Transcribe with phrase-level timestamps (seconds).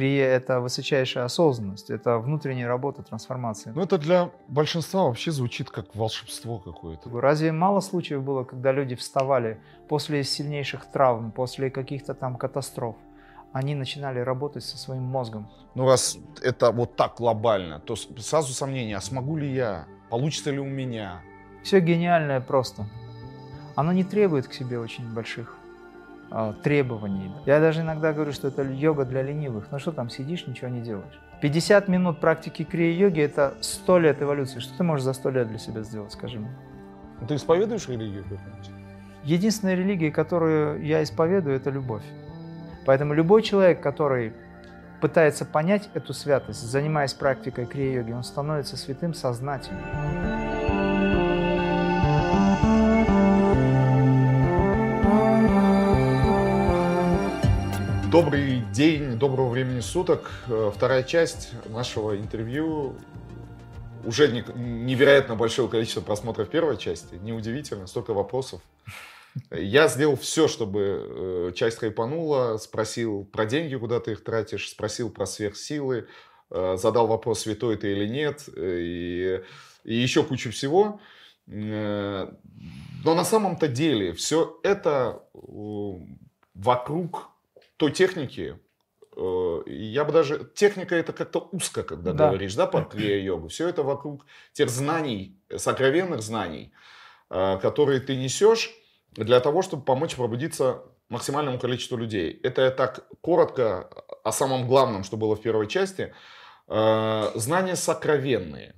[0.00, 3.74] Крия— это высочайшая осознанность, это внутренняя работа, трансформация.
[3.74, 7.10] Ну, это для большинства вообще звучит как волшебство какое-то.
[7.20, 12.96] Разве мало случаев было, когда люди вставали после сильнейших травм, после каких-то там катастроф?
[13.52, 15.50] Они начинали работать со своим мозгом.
[15.74, 19.84] Ну, раз это вот так глобально, то сразу сомнение, а смогу ли я?
[20.08, 21.20] Получится ли у меня?
[21.62, 22.86] Все гениальное просто.
[23.74, 25.59] Оно не требует к себе очень больших
[26.62, 27.32] требований.
[27.46, 29.66] Я даже иногда говорю, что это йога для ленивых.
[29.70, 31.20] Ну что там, сидишь, ничего не делаешь.
[31.40, 34.60] 50 минут практики крия-йоги– это 100 лет эволюции.
[34.60, 36.50] Что ты можешь за 100 лет для себя сделать, скажи мне?
[37.26, 38.24] Ты исповедуешь религию?
[39.24, 42.04] Единственная религия, которую я исповедую, это любовь.
[42.86, 44.32] Поэтому любой человек, который
[45.00, 49.80] пытается понять эту святость, занимаясь практикой крия-йоги, он становится святым сознательно.
[58.10, 60.32] Добрый день, доброго времени суток.
[60.48, 62.96] Э, вторая часть нашего интервью.
[64.04, 67.14] Уже невероятно большое количество просмотров первой части.
[67.22, 68.62] Неудивительно, столько вопросов.
[69.52, 72.56] Я сделал все, чтобы э, часть хайпанула.
[72.56, 74.70] Спросил про деньги, куда ты их тратишь.
[74.70, 76.08] Спросил про сверхсилы.
[76.50, 78.48] Э, задал вопрос, святой ты или нет.
[78.56, 79.40] И,
[79.84, 80.98] и еще кучу всего.
[81.46, 82.34] Но
[83.04, 85.22] на самом-то деле все это
[86.54, 87.29] вокруг
[87.80, 88.58] той техники,
[89.16, 90.50] э, я бы даже...
[90.54, 92.28] Техника это как-то узко, когда да.
[92.28, 93.48] говоришь, да, по крия-йогу.
[93.48, 96.74] Все это вокруг тех знаний, сокровенных знаний,
[97.30, 98.70] э, которые ты несешь
[99.12, 102.38] для того, чтобы помочь пробудиться максимальному количеству людей.
[102.42, 103.88] Это я так коротко
[104.24, 106.12] о самом главном, что было в первой части.
[106.68, 108.74] Э, знания сокровенные.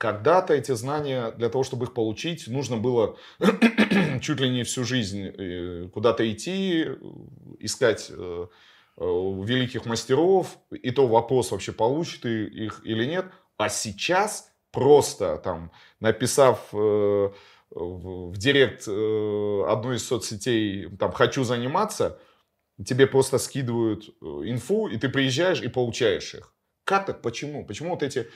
[0.00, 3.18] Когда-то эти знания, для того, чтобы их получить, нужно было
[4.22, 6.86] чуть ли не всю жизнь э, куда-то идти,
[7.58, 8.46] искать э,
[8.96, 13.26] э, великих мастеров, и то вопрос вообще, получит их или нет.
[13.58, 15.70] А сейчас просто там,
[16.00, 17.34] написав в
[18.38, 22.18] директ одной из соцсетей, там, хочу заниматься,
[22.86, 26.54] тебе просто скидывают инфу, и ты приезжаешь и получаешь их.
[26.84, 27.20] Как так?
[27.20, 27.66] Почему?
[27.66, 28.30] Почему вот эти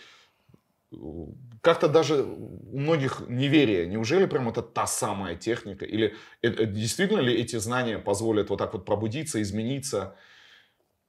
[1.65, 3.87] как-то даже у многих неверие.
[3.87, 5.87] Неужели прям это та самая техника?
[5.87, 10.15] Или это, действительно ли эти знания позволят вот так вот пробудиться, измениться?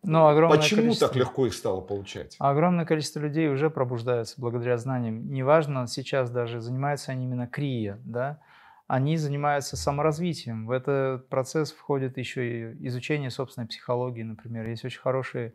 [0.01, 1.09] Но огромное Почему количество...
[1.09, 2.37] так легко их стало получать?
[2.39, 5.29] Огромное количество людей уже пробуждаются благодаря знаниям.
[5.29, 8.39] Неважно, сейчас даже занимаются они именно крия, да,
[8.87, 10.67] они занимаются саморазвитием.
[10.67, 14.69] В этот процесс входит еще и изучение собственной психологии, например.
[14.69, 15.53] Есть очень хорошие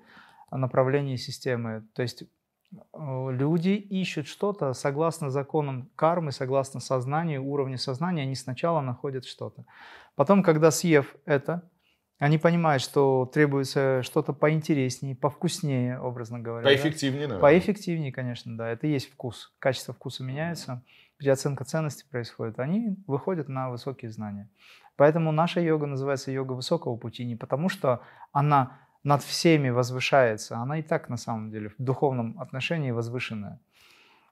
[0.50, 1.86] направления системы.
[1.94, 2.39] То есть Э,
[2.94, 9.64] люди ищут что-то согласно законам кармы, согласно сознанию, уровню сознания, они сначала находят что-то.
[10.14, 11.68] Потом, когда съев это,
[12.18, 16.64] они понимают, что требуется что-то поинтереснее, повкуснее, образно говоря.
[16.64, 17.38] Поэффективнее, да?
[17.38, 18.68] Поэффективнее, конечно, да.
[18.68, 19.54] Это есть вкус.
[19.58, 20.84] Качество вкуса меняется,
[21.18, 22.60] где оценка ценности происходит.
[22.60, 24.50] Они выходят на высокие знания.
[24.96, 30.78] Поэтому наша йога называется йога высокого пути не потому, что она над всеми возвышается, она
[30.78, 33.60] и так на самом деле в духовном отношении возвышенная.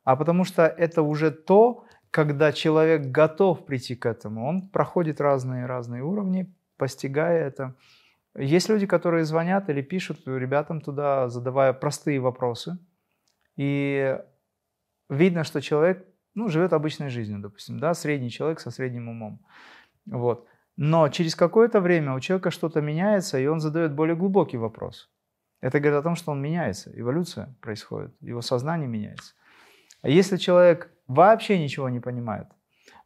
[0.04, 4.46] А потому что это уже то, когда человек готов прийти к этому.
[4.46, 7.74] Он проходит разные-разные уровни, постигая это.
[8.34, 12.78] Есть люди, которые звонят или пишут ребятам туда, задавая простые вопросы.
[13.56, 14.18] И
[15.10, 19.40] видно, что человек ну, живет обычной жизнью, допустим, да, средний человек со средним умом.
[20.06, 20.46] Вот.
[20.80, 25.10] Но через какое-то время у человека что-то меняется, и он задает более глубокий вопрос.
[25.60, 29.34] Это говорит о том, что он меняется, эволюция происходит, его сознание меняется.
[30.02, 32.46] А если человек вообще ничего не понимает,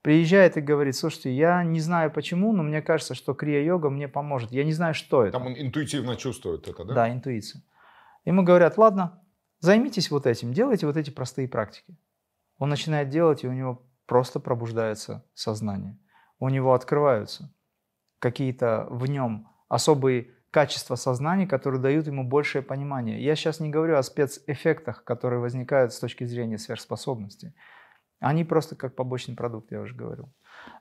[0.03, 4.53] приезжает и говорит, слушайте, я не знаю почему, но мне кажется, что крия-йога мне поможет.
[4.53, 5.39] Я не знаю, что это.
[5.39, 6.93] Там он интуитивно чувствует это, да?
[6.93, 7.63] Да, интуиция.
[8.27, 9.25] Ему говорят, ладно,
[9.61, 11.97] займитесь вот этим, делайте вот эти простые практики.
[12.59, 15.99] Он начинает делать, и у него просто пробуждается сознание.
[16.39, 17.51] У него открываются
[18.23, 23.23] какие-то в нем особые качества сознания, которые дают ему большее понимание.
[23.23, 27.53] Я сейчас не говорю о спецэффектах, которые возникают с точки зрения сверхспособности.
[28.21, 30.29] Они просто как побочный продукт, я уже говорил.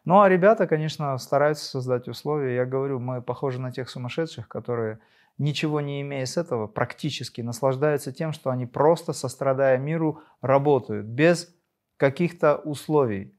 [0.05, 2.55] Ну а ребята, конечно, стараются создать условия.
[2.55, 4.99] Я говорю, мы похожи на тех сумасшедших, которые,
[5.39, 11.51] ничего не имея с этого, практически наслаждаются тем, что они просто, сострадая миру, работают без
[11.97, 13.33] каких-то условий.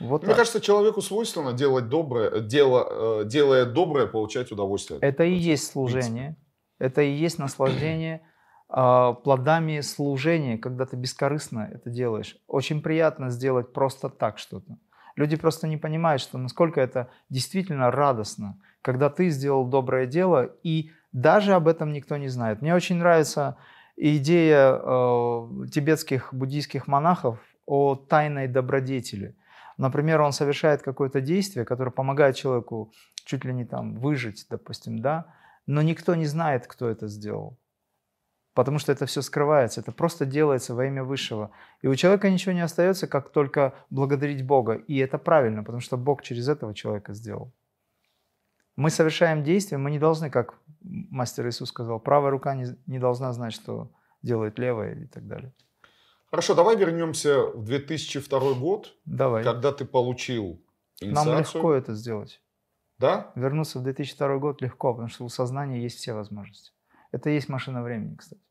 [0.00, 0.38] Вот Мне так.
[0.38, 5.00] кажется, человеку свойственно делать доброе, дело, э, делая доброе, получать удовольствие.
[5.00, 6.36] Это и есть служение,
[6.78, 8.22] это и есть наслаждение
[8.68, 12.36] а, плодами служения, когда ты бескорыстно это делаешь.
[12.46, 14.78] Очень приятно сделать просто так что-то.
[15.16, 20.90] Люди просто не понимают, что насколько это действительно радостно, когда ты сделал доброе дело и
[21.12, 22.62] Даже об этом никто не знает.
[22.62, 23.56] Мне очень нравится
[23.96, 29.34] идея э, тибетских буддийских монахов о тайной добродетели.
[29.78, 32.92] Например, он совершает какое-то действие, которое помогает человеку
[33.24, 35.26] чуть ли не там выжить, допустим, да,
[35.66, 37.58] но никто не знает, кто это сделал.
[38.54, 41.52] Потому что это все скрывается, это просто делается во имя Высшего.
[41.80, 44.74] И у человека ничего не остается, как только благодарить Бога.
[44.74, 47.54] И это правильно, потому что Бог через этого человека сделал.
[48.74, 53.32] Мы совершаем действия, мы не должны, как мастер Иисус сказал, правая рука не, не должна
[53.32, 53.92] знать, что
[54.22, 55.52] делает левая и так далее.
[56.30, 59.44] Хорошо, давай вернемся в 2002 год, давай.
[59.44, 60.62] когда ты получил
[61.00, 61.34] инициацию.
[61.34, 62.42] Нам легко это сделать.
[62.98, 63.32] Да?
[63.34, 66.72] Вернуться в 2002 год легко, потому что у сознания есть все возможности.
[67.12, 68.42] Это и есть машина времени, кстати.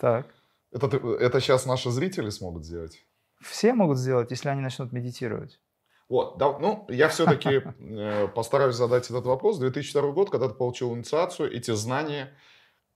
[0.00, 0.26] Так.
[0.72, 3.06] Это, это сейчас наши зрители смогут сделать?
[3.40, 5.60] Все могут сделать, если они начнут медитировать.
[6.08, 9.58] Вот, да, ну, я все-таки э, постараюсь задать этот вопрос.
[9.58, 12.34] 2002 год, когда ты получил инициацию, эти знания,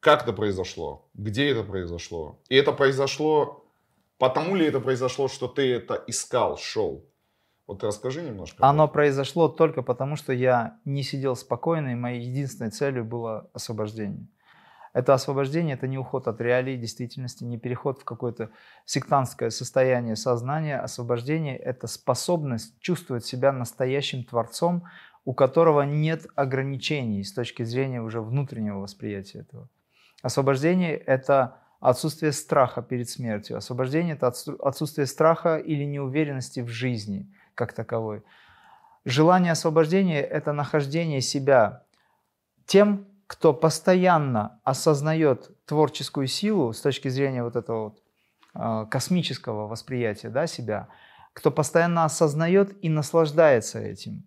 [0.05, 2.39] как это произошло, где это произошло.
[2.51, 3.65] И это произошло,
[4.19, 7.07] потому ли это произошло, что ты это искал, шел.
[7.67, 8.59] Вот расскажи немножко.
[8.63, 14.29] Оно произошло только потому, что я не сидел спокойно, и моей единственной целью было освобождение.
[14.93, 18.51] Это освобождение, это не уход от реалий действительности, не переход в какое-то
[18.85, 20.79] сектантское состояние сознания.
[20.79, 24.85] Освобождение– это способность чувствовать себя настоящим Творцом,
[25.25, 29.71] у которого нет ограничений с точки зрения уже внутреннего восприятия этого.
[30.25, 33.59] Освобождение– это отсутствие страха перед смертью.
[33.59, 38.23] Освобождение– это отсутствие страха или неуверенности в жизни как таковой.
[39.05, 41.83] Желание освобождения– это нахождение себя
[42.65, 47.99] тем, кто постоянно осознает творческую силу с точки зрения вот этого вот,
[48.55, 50.89] э, космического восприятия да, себя,
[51.35, 54.25] кто постоянно осознает и наслаждается этим.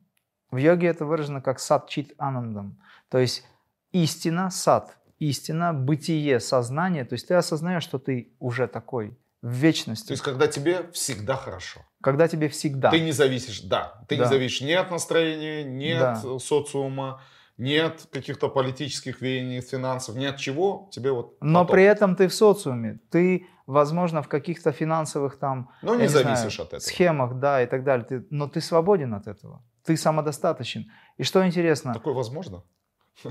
[0.51, 2.77] В йоге это выражено как сад чит анандам,
[3.09, 3.43] то есть
[3.91, 7.05] истина, сад, истина, бытие, сознание.
[7.05, 10.07] То есть ты осознаешь, что ты уже такой в вечности.
[10.07, 11.81] То есть когда тебе всегда хорошо.
[12.01, 12.91] Когда тебе всегда.
[12.91, 14.01] Ты не зависишь, да.
[14.07, 14.23] Ты да.
[14.23, 16.13] не зависишь ни от настроения, ни да.
[16.13, 17.21] от социума,
[17.57, 20.89] ни от каких-то политических веяний, финансов, ни от чего.
[20.91, 21.73] Тебе вот Но потом.
[21.73, 22.99] при этом ты в социуме.
[23.09, 25.69] Ты, возможно, в каких-то финансовых там...
[25.81, 26.79] Но не зависишь знаю, от этого.
[26.79, 28.05] Схемах, да, и так далее.
[28.05, 29.63] Ты, но ты свободен от этого.
[29.83, 30.91] Ты самодостаточен.
[31.17, 31.93] И что интересно...
[31.93, 32.63] Такое возможно?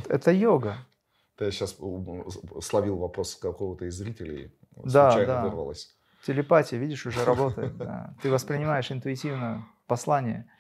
[0.09, 0.77] Это йога.
[1.37, 1.77] Ты сейчас
[2.63, 5.45] словил вопрос какого-то из зрителей, да, случайно да.
[5.45, 5.95] вырвалось.
[6.27, 7.77] Телепатия, видишь, уже работает.
[7.77, 8.15] Да.
[8.23, 10.51] Ты воспринимаешь интуитивно послание.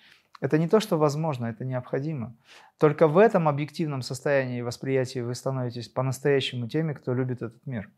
[0.40, 2.36] Это не то, что возможно, это необходимо.
[2.78, 7.90] Только в этом объективном состоянии восприятия вы становитесь по-настоящему теми, кто любит этот мир.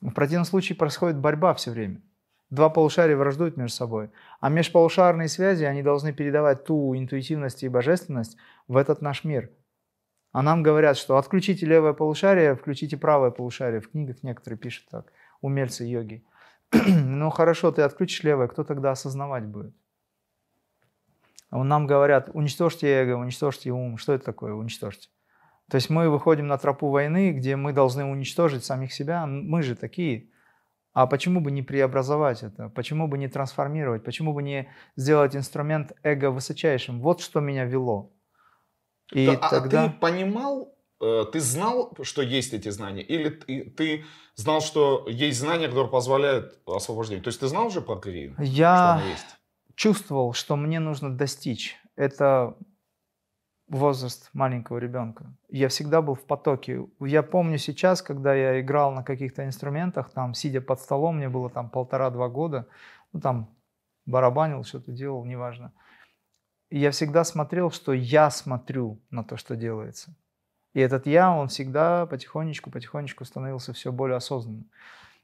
[0.00, 2.00] В противном случае происходит борьба все время.
[2.48, 4.10] Два полушария враждуют между собой.
[4.40, 9.50] А межполушарные связи, они должны передавать ту интуитивность и божественность в этот наш мир–
[10.36, 13.80] а нам говорят, что отключите левое полушарие, включите правое полушарие.
[13.80, 15.10] В книгах некоторые пишут так,
[15.40, 16.26] умельцы йоги.
[16.72, 19.74] ну хорошо, ты отключишь левое, кто тогда осознавать будет?
[21.48, 23.96] А нам говорят, уничтожьте эго, уничтожьте ум.
[23.96, 25.08] Что это такое, уничтожьте?
[25.70, 29.24] То есть мы выходим на тропу войны, где мы должны уничтожить самих себя.
[29.24, 30.28] Мы же такие.
[30.92, 32.68] А почему бы не преобразовать это?
[32.68, 34.04] Почему бы не трансформировать?
[34.04, 37.00] Почему бы не сделать инструмент эго высочайшим?
[37.00, 38.12] Вот что меня вело.
[39.12, 39.88] И а тогда...
[39.88, 43.02] ты понимал, э, ты знал, что есть эти знания?
[43.02, 44.04] Или ты, ты
[44.34, 47.22] знал, что есть знания, которые позволяют освобождение?
[47.22, 48.34] То есть ты знал уже про Крию?
[48.38, 49.02] Я
[49.74, 51.76] чувствовал, что мне нужно достичь.
[51.96, 52.56] Это
[53.68, 55.32] возраст маленького ребенка.
[55.48, 56.86] Я всегда был в потоке.
[57.00, 61.50] Я помню сейчас, когда я играл на каких-то инструментах, там, сидя под столом, мне было
[61.50, 62.68] там полтора-два года,
[63.12, 63.50] ну, там,
[64.04, 65.72] барабанил, что-то делал, неважно.
[66.70, 70.14] И я всегда смотрел, что я смотрю на то, что делается.
[70.74, 74.70] И этот я, он всегда потихонечку, потихонечку становился все более осознанным.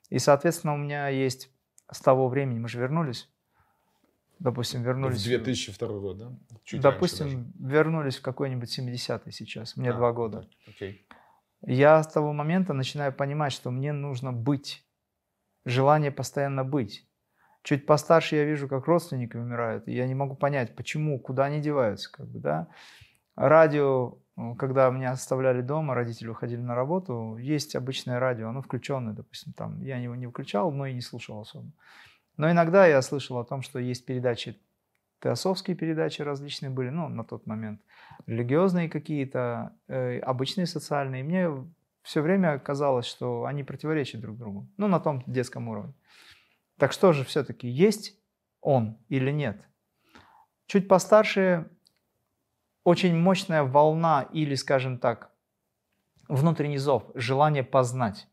[0.09, 1.51] И, соответственно, у меня есть
[1.91, 3.29] с того времени, мы же вернулись,
[4.39, 5.21] допустим, вернулись...
[5.21, 6.33] В 2002 год, да?
[6.65, 10.43] Чуть допустим, вернулись в какой-нибудь 70-й сейчас, мне а, два года.
[10.43, 11.07] Так, окей.
[11.65, 14.85] Я с того момента начинаю понимать, что мне нужно быть,
[15.65, 17.07] желание постоянно быть.
[17.63, 21.61] Чуть постарше я вижу, как родственники умирают, и я не могу понять, почему, куда они
[21.61, 22.69] деваются, как бы, да.
[23.37, 29.15] Радио, э, когда меня оставляли дома, родители уходили на работу, есть обычное радио, оно включенное,
[29.15, 31.71] допустим, там, я его не включал, но и не слушал особо.
[32.37, 34.59] Но иногда я слышал о том, что есть передачи,
[35.21, 37.81] теософские передачи различные были, ну, на тот момент,
[38.27, 41.23] религиозные какие-то, э, обычные социальные.
[41.23, 41.49] мне
[42.03, 45.95] все время казалось, что они противоречат друг другу, ну, на том детском уровне.
[46.83, 48.19] Так что же все-таки, есть
[48.61, 49.69] он или нет?
[50.67, 51.71] Чуть постарше
[52.83, 55.31] очень мощная волна или, скажем так,
[56.27, 58.27] внутренний зов, желание познать,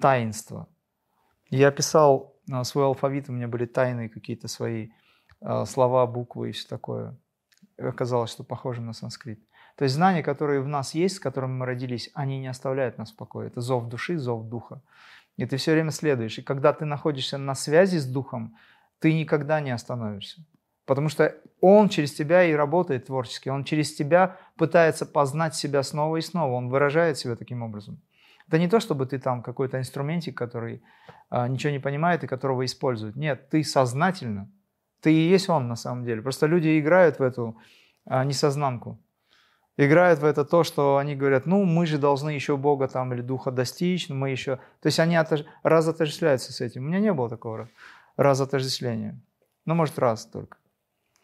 [0.00, 0.68] таинство.
[1.50, 4.90] Я писал а, свой алфавит, у меня были тайные какие-то свои
[5.40, 7.18] а, слова, буквы и все такое.
[7.78, 9.44] Оказалось, что похоже на санскрит.
[9.74, 13.10] То есть знания, которые в нас есть, с которыми мы родились, они не оставляют нас
[13.10, 13.48] в покое.
[13.48, 14.82] Это зов души, зов духа.
[15.38, 16.38] И ты все время следуешь.
[16.38, 18.56] И когда ты находишься на связи с духом,
[18.98, 20.44] ты никогда не остановишься.
[20.84, 23.48] Потому что он через тебя и работает творчески.
[23.48, 26.54] Он через тебя пытается познать себя снова и снова.
[26.54, 28.02] Он выражает себя таким образом.
[28.48, 30.82] Это не то, чтобы ты там какой-то инструментик, который
[31.30, 33.14] а, ничего не понимает и которого используют.
[33.14, 34.50] Нет, ты сознательно.
[35.00, 36.20] Ты и есть он на самом деле.
[36.20, 37.56] Просто люди играют в эту
[38.06, 38.98] а, несознанку.
[39.80, 43.22] Играют в это то, что они говорят, ну, мы же должны еще Бога там или
[43.22, 44.56] Духа достичь, мы еще...
[44.80, 45.44] То есть они отож...
[45.62, 46.82] раз отождествляются с этим.
[46.82, 47.68] У меня не было такого
[48.16, 49.16] раз отождествления.
[49.66, 50.56] Ну, может, раз только.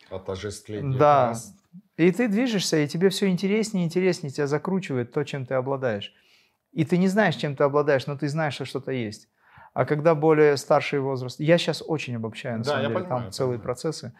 [0.09, 0.97] Отождествление.
[0.97, 1.29] Да.
[1.31, 1.53] Раз.
[1.97, 6.15] И ты движешься, и тебе все интереснее и интереснее тебя закручивает то, чем ты обладаешь.
[6.73, 9.29] И ты не знаешь, чем ты обладаешь, но ты знаешь, что что-то есть.
[9.73, 13.33] А когда более старший возраст, я сейчас очень обобщаю, на да, самом деле, понимаю, там
[13.33, 13.65] целые понимаю.
[13.65, 14.13] процессы.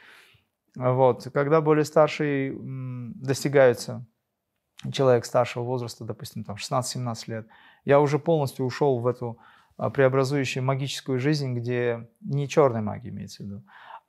[0.75, 4.05] Вот, когда более старший достигаются
[4.93, 7.47] человек старшего возраста, допустим, там 16-17 лет,
[7.85, 9.39] я уже полностью ушел в эту
[9.77, 13.63] а, преобразующую магическую жизнь, где не черная магия имеется в виду,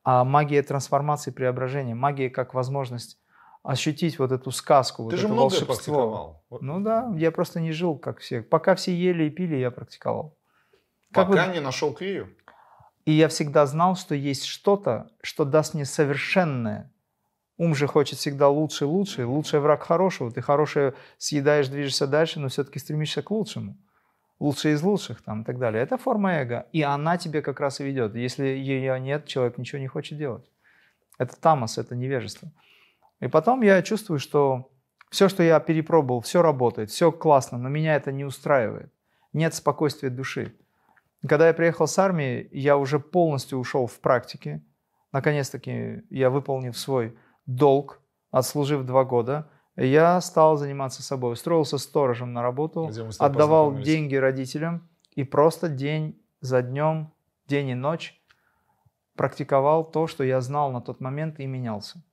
[0.04, 3.18] а магия трансформации, преображения, магия как возможность
[3.64, 5.74] ощутить вот эту сказку, Ты вот же это многое волшебство.
[5.76, 6.44] практиковал.
[6.62, 8.44] Ну да, я просто не жил как все.
[8.44, 10.38] Пока все ели и пили, я практиковал.
[11.12, 12.28] Как Пока вы- не нашел крию.
[13.06, 16.92] И я всегда знал, что есть что-то, что даст мне совершенное.
[17.58, 19.26] Ум же хочет всегда лучше, лучше.
[19.26, 20.32] Лучший враг хорошего.
[20.32, 23.78] Ты хорошее съедаешь, движешься дальше, но все-таки стремишься к лучшему.
[24.40, 25.82] Лучший из лучших там и так далее.
[25.82, 26.66] Это форма эго.
[26.74, 28.16] И она тебе как раз и ведет.
[28.16, 30.52] Если ее нет, человек ничего не хочет делать.
[31.18, 32.52] Это тамас, это невежество.
[33.22, 34.70] И потом я чувствую, что
[35.10, 38.92] все, что я перепробовал, все работает, все классно, но меня это не устраивает.
[39.32, 40.54] Нет спокойствия души.
[41.26, 44.62] Когда я приехал с армии, я уже полностью ушел в практике.
[45.14, 51.34] Наконец-таки я выполнив свой долг, отслужив два года, я стал заниматься собой.
[51.34, 57.14] Устроился сторожем на работу, отдавал деньги родителям и просто день за днем,
[57.48, 58.22] день и ночь
[59.16, 62.04] практиковал то, что я знал на тот момент и менялся.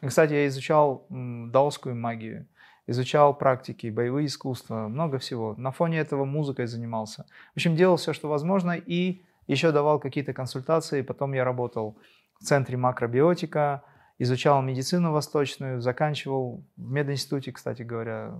[0.00, 2.48] И, Кстати, я изучал даосскую магию,
[2.86, 5.54] изучал практики, боевые искусства, много всего.
[5.56, 7.26] На фоне этого музыкой занимался.
[7.52, 11.02] В общем, делал все, что возможно, и еще давал какие-то консультации.
[11.02, 11.98] Потом я работал
[12.40, 13.82] в центре макробиотика,
[14.18, 18.30] изучал медицину восточную, заканчивал в мединституте, кстати говоря,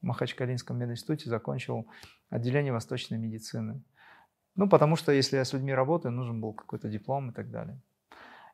[0.00, 1.86] в Махачкалинском мединституте закончил
[2.30, 3.82] отделение восточной медицины.
[4.56, 7.80] Ну, потому что если я с людьми работаю, нужен был какой-то диплом и так далее.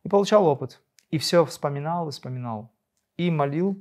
[0.05, 0.83] И получал опыт.
[1.11, 2.73] И все вспоминал и вспоминал.
[3.17, 3.77] И молил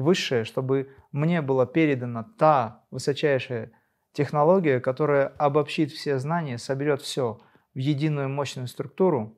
[0.00, 3.70] Высшее, чтобы мне была передана та высочайшая
[4.12, 7.38] технология, которая обобщит все знания, соберет все
[7.74, 9.36] в единую мощную структуру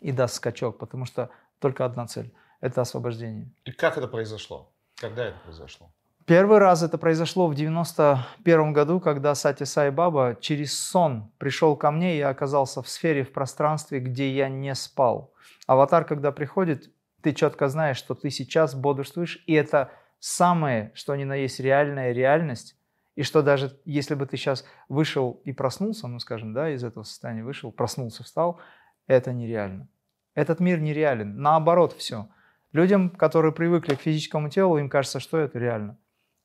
[0.00, 3.52] и даст скачок, потому что только одна цель– это освобождение.
[3.64, 4.72] И как это произошло?
[4.96, 5.92] Когда это произошло?
[6.26, 11.90] Первый раз это произошло в 91 году, когда Сати Сай Баба через сон пришел ко
[11.90, 15.34] мне, и я оказался в сфере, в пространстве, где я не спал.
[15.66, 21.24] Аватар, когда приходит, ты четко знаешь, что ты сейчас бодрствуешь, и это самое, что ни
[21.24, 22.76] на есть реальная реальность,
[23.16, 27.04] и что даже если бы ты сейчас вышел и проснулся, ну скажем, да, из этого
[27.04, 28.60] состояния вышел, проснулся, встал,
[29.06, 29.88] это нереально.
[30.34, 31.36] Этот мир нереален.
[31.40, 32.28] Наоборот, все.
[32.72, 35.96] Людям, которые привыкли к физическому телу, им кажется, что это реально.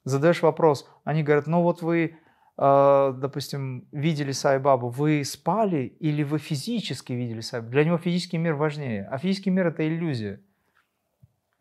[0.03, 2.17] Задаешь вопрос, они говорят, ну вот вы,
[2.57, 7.71] э, допустим, видели Сайбабу, вы спали или вы физически видели Сайбабу?
[7.71, 10.39] Для него физический мир важнее, а физический мир это иллюзия.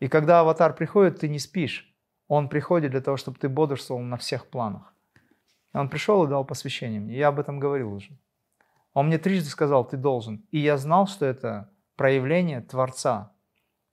[0.01, 1.93] И когда аватар приходит, ты не спишь.
[2.29, 4.95] Он приходит для того, чтобы ты бодрствовал на всех планах.
[5.73, 7.17] Он пришел и дал посвящение мне.
[7.17, 8.19] Я об этом говорил уже.
[8.93, 10.45] Он мне трижды сказал, ты должен.
[10.51, 13.33] И я знал, что это проявление Творца.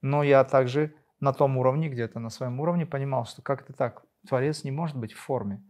[0.02, 4.06] Но я также на том уровне, где-то на своем уровне понимал, что как это так?
[4.28, 5.62] Творец не может быть в форме.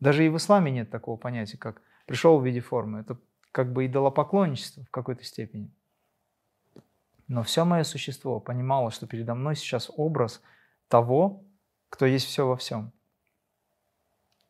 [0.00, 3.00] Даже и в исламе нет такого понятия, как пришел в виде формы.
[3.00, 3.16] Это
[3.52, 5.70] как бы идолопоклонничество в какой-то степени.
[7.28, 10.42] Но все мое существо понимало, что передо мной сейчас образ
[10.88, 11.44] того,
[11.90, 12.92] кто есть все во всем.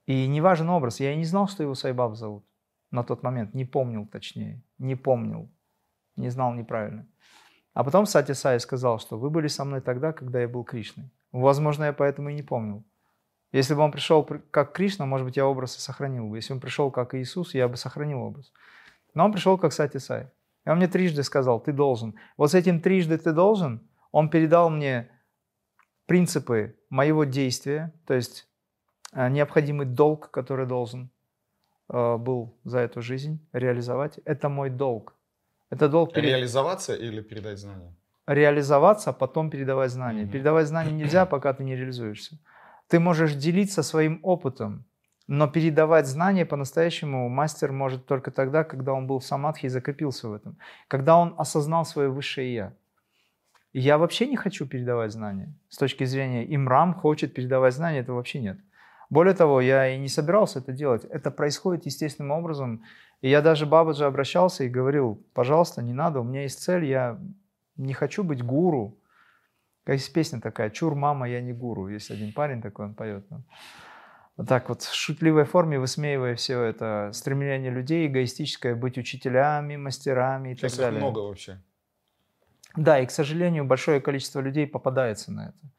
[0.07, 0.99] И не важен образ.
[0.99, 2.45] Я и не знал, что его Сайбаб зовут
[2.91, 3.53] на тот момент.
[3.53, 4.63] Не помнил точнее.
[4.79, 5.51] Не помнил.
[6.17, 7.07] Не знал неправильно.
[7.73, 11.11] А потом Сати Сай сказал, что вы были со мной тогда, когда я был Кришной.
[11.33, 12.85] Возможно, я поэтому и не помнил.
[13.51, 16.37] Если бы он пришел при- как Кришна, может быть, я образ и сохранил бы.
[16.39, 18.53] Если он пришел как Иисус, я бы сохранил образ.
[19.15, 20.29] Но он пришел как Сати Сай.
[20.65, 22.15] И он мне трижды сказал, ты должен.
[22.37, 23.81] Вот с этим трижды ты должен,
[24.13, 25.11] он передал мне
[26.07, 28.49] принципы моего действия, то есть
[29.13, 31.11] э, необходимый долг, который должен
[31.89, 34.19] э, был за эту жизнь реализовать.
[34.25, 35.15] Это мой долг.
[35.75, 36.29] Это долг перед...
[36.29, 37.95] Реализоваться или передать знания?
[38.27, 40.23] Реализоваться, а потом передавать знания.
[40.23, 40.33] Mm-hmm.
[40.33, 42.39] Передавать знания нельзя, пока ты не реализуешься.
[42.89, 44.85] Ты можешь делиться своим опытом,
[45.27, 50.29] но передавать знания по-настоящему мастер может только тогда, когда он был в самадхи и закрепился
[50.29, 50.59] в этом.
[50.89, 52.73] Когда он осознал свое высшее «я».
[53.73, 55.53] я вообще не хочу передавать знания.
[55.69, 58.59] С точки зрения имрам хочет передавать знания, этого вообще нет.
[59.11, 61.05] Более того, я и не собирался это делать.
[61.05, 62.83] Это происходит естественным образом.
[63.25, 67.19] И я даже Бабаджи обращался и говорил, пожалуйста, не надо, у меня есть цель, я
[67.75, 68.99] не хочу быть гуру.
[69.87, 71.89] Есть песня такая, чур, мама, я не гуру.
[71.89, 73.25] Есть один парень такой, он поет.
[73.31, 73.43] Ну
[74.37, 80.51] вот так вот в шутливой форме высмеивая все это стремление людей эгоистическое быть учителями, мастерами
[80.51, 81.01] и Сейчас так далее.
[81.01, 81.63] много вообще.
[82.77, 85.73] Да, и, к сожалению, большое количество людей попадается на это.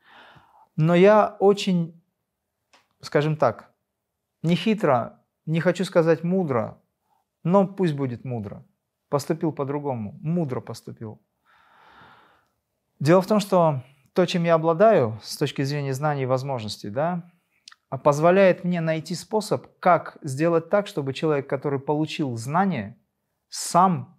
[0.77, 2.01] Но я очень,
[3.01, 3.69] скажем так,
[4.41, 6.79] не хитро, не хочу сказать мудро,
[7.45, 8.65] но пусть будет мудро.
[9.09, 11.21] Поступил по-другому, мудро поступил.
[12.99, 13.83] Дело в том, что
[14.13, 17.31] то, чем я обладаю с точки зрения знаний и возможностей, да,
[18.03, 22.97] позволяет мне найти способ, как сделать так, чтобы человек, который получил знания,
[23.47, 24.17] сам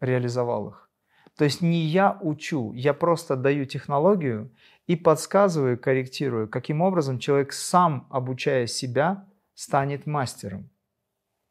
[0.00, 0.90] реализовал их.
[1.36, 4.54] То есть не я учу, я просто даю технологию
[4.86, 10.70] и подсказываю, корректирую, каким образом человек сам, обучая себя, станет мастером.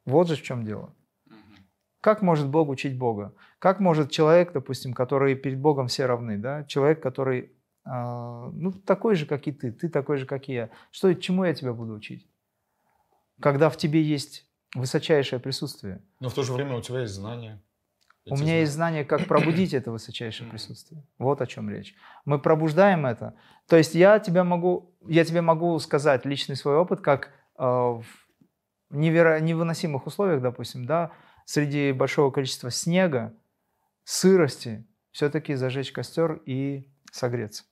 [0.06, 0.96] Вот же в чем дело.
[2.02, 3.34] Как может Бог учить Бога?
[3.60, 6.64] Как может человек, допустим, который перед Богом все равны, да?
[6.64, 7.52] человек, который
[7.84, 10.70] а, ну, такой же, как и ты, ты такой же, как и я.
[10.92, 12.28] Что, чему я тебя буду учить?
[13.42, 16.02] Когда в тебе есть высочайшее присутствие.
[16.20, 17.62] Но в то же время у тебя есть знания.
[18.26, 18.60] У меня знания.
[18.60, 21.04] есть знание, как пробудить это высочайшее присутствие.
[21.18, 21.96] Вот о чем речь.
[22.26, 23.34] Мы пробуждаем это.
[23.68, 28.04] То есть я, тебя могу, я тебе могу сказать личный свой опыт, как э, в
[28.92, 31.12] неверо, невыносимых условиях, допустим, да,
[31.50, 33.36] среди большого количества снега,
[34.04, 37.64] сырости, все-таки зажечь костер и согреться.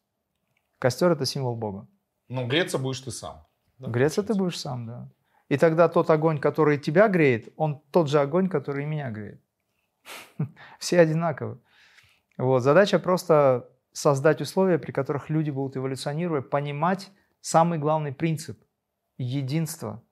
[0.80, 1.88] Костер это символ Бога.
[2.28, 3.46] Но греться будешь ты сам.
[3.78, 4.34] Да, греться получается.
[4.34, 5.12] ты будешь сам, да.
[5.50, 9.44] И тогда тот огонь, который тебя греет, он тот же огонь, который и меня греет.
[10.80, 11.62] Все одинаковы.
[12.40, 12.64] Вот.
[12.64, 17.12] Задача просто создать условия, при которых люди будут эволюционируя, понимать
[17.42, 18.60] самый главный принцип–
[19.20, 20.04] единство,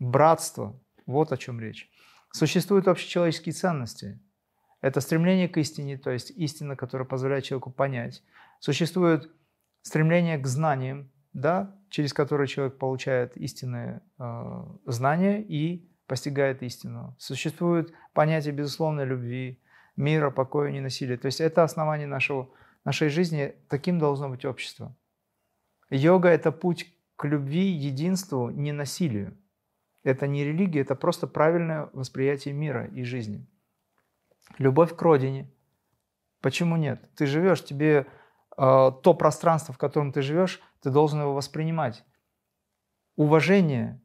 [0.00, 0.76] братство.
[1.06, 1.88] Вот о чем речь.
[2.36, 4.20] Существуют общечеловеческие ценности.
[4.82, 8.22] Это стремление к истине, то есть истина, которая позволяет человеку понять.
[8.60, 9.30] Существует
[9.80, 17.16] стремление к знаниям, да, через которые человек получает истинные э, знания и постигает истину.
[17.18, 19.58] Существует понятие безусловной любви,
[19.96, 21.16] мира, покоя, ненасилия.
[21.16, 22.50] То есть это основание нашего,
[22.84, 23.54] нашей жизни.
[23.70, 24.94] Таким должно быть общество.
[25.88, 29.38] Йога– это путь к любви, единству, ненасилию.
[30.06, 33.44] Это не религия, это просто правильное восприятие мира и жизни.
[34.56, 35.50] Любовь к родине.
[36.40, 37.10] Почему нет?
[37.16, 38.06] Ты живешь, тебе
[38.56, 42.04] э, то пространство, в котором ты живешь, ты должен его воспринимать.
[43.16, 44.00] Уважение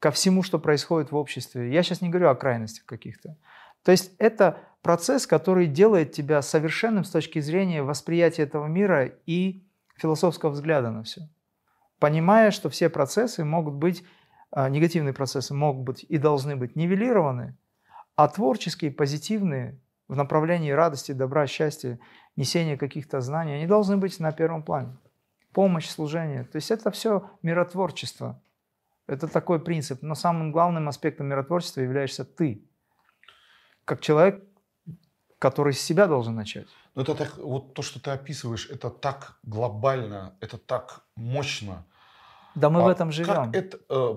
[0.00, 1.72] ко всему, что происходит в обществе.
[1.72, 3.38] Я сейчас не говорю о крайностях каких-то.
[3.84, 9.68] То есть это процесс, который делает тебя совершенным с точки зрения восприятия этого мира и
[9.94, 11.28] философского взгляда на все.
[12.00, 14.04] Понимая, что все процессы могут быть,
[14.54, 17.56] негативные процессы могут быть и должны быть нивелированы,
[18.16, 21.98] а творческие, позитивные, в направлении радости, добра, счастья,
[22.36, 24.96] несения каких-то знаний, они должны быть на первом плане.
[25.52, 26.44] Помощь, служение.
[26.44, 28.40] То есть это все миротворчество.
[29.06, 30.02] Это такой принцип.
[30.02, 32.64] Но самым главным аспектом миротворчества являешься ты.
[33.84, 34.42] Как человек,
[35.38, 36.66] который с себя должен начать.
[36.94, 41.84] Но это так, вот то, что ты описываешь, это так глобально, это так мощно.
[42.54, 43.52] Да мы а в этом живем.
[43.52, 44.14] Как это, э,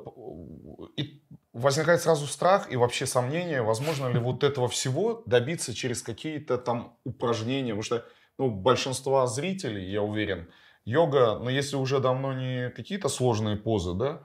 [0.96, 1.24] и
[1.54, 6.96] возникает сразу страх и вообще сомнение, возможно ли вот этого всего добиться через какие-то там
[7.04, 8.06] упражнения, потому что
[8.38, 10.48] ну, большинство зрителей, я уверен,
[10.86, 14.22] йога, но если уже давно не какие-то сложные позы, да,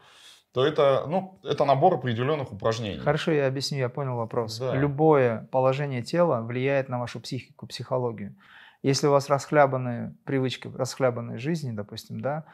[0.53, 2.99] то это, ну, это набор определенных упражнений.
[2.99, 4.59] Хорошо, я объясню, я понял вопрос.
[4.59, 4.75] Да.
[4.77, 8.37] Любое положение тела влияет на вашу психику, психологию.
[8.83, 12.45] Если у вас расхлябанные привычки, расхлябанной жизни, допустим, да,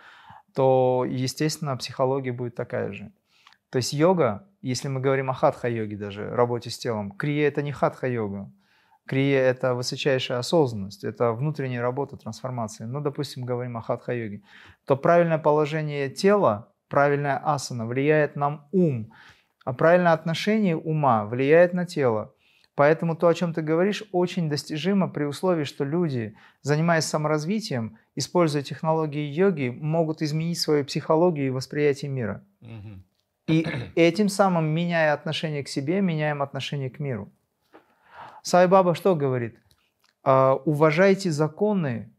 [0.54, 3.12] то, естественно, психология будет такая же.
[3.70, 7.72] То есть йога, если мы говорим о хатха-йоге даже, работе с телом, крия– это не
[7.72, 8.50] хатха-йога.
[9.06, 12.86] Крия– это высочайшая осознанность, это внутренняя работа, трансформация.
[12.86, 14.42] Ну, допустим, говорим о хатха-йоге.
[14.86, 19.12] То правильное положение тела, правильная асана влияет на ум,
[19.64, 22.34] а правильное отношение ума влияет на тело.
[22.78, 28.62] Поэтому то, о чем ты говоришь, очень достижимо при условии, что люди, занимаясь саморазвитием, используя
[28.62, 32.44] технологии йоги, могут изменить свою психологию и восприятие мира.
[33.48, 37.32] И этим самым, меняя отношение к себе, меняем отношение к миру.
[38.44, 39.58] Сайбаба что говорит?
[40.22, 42.14] «А, уважайте законы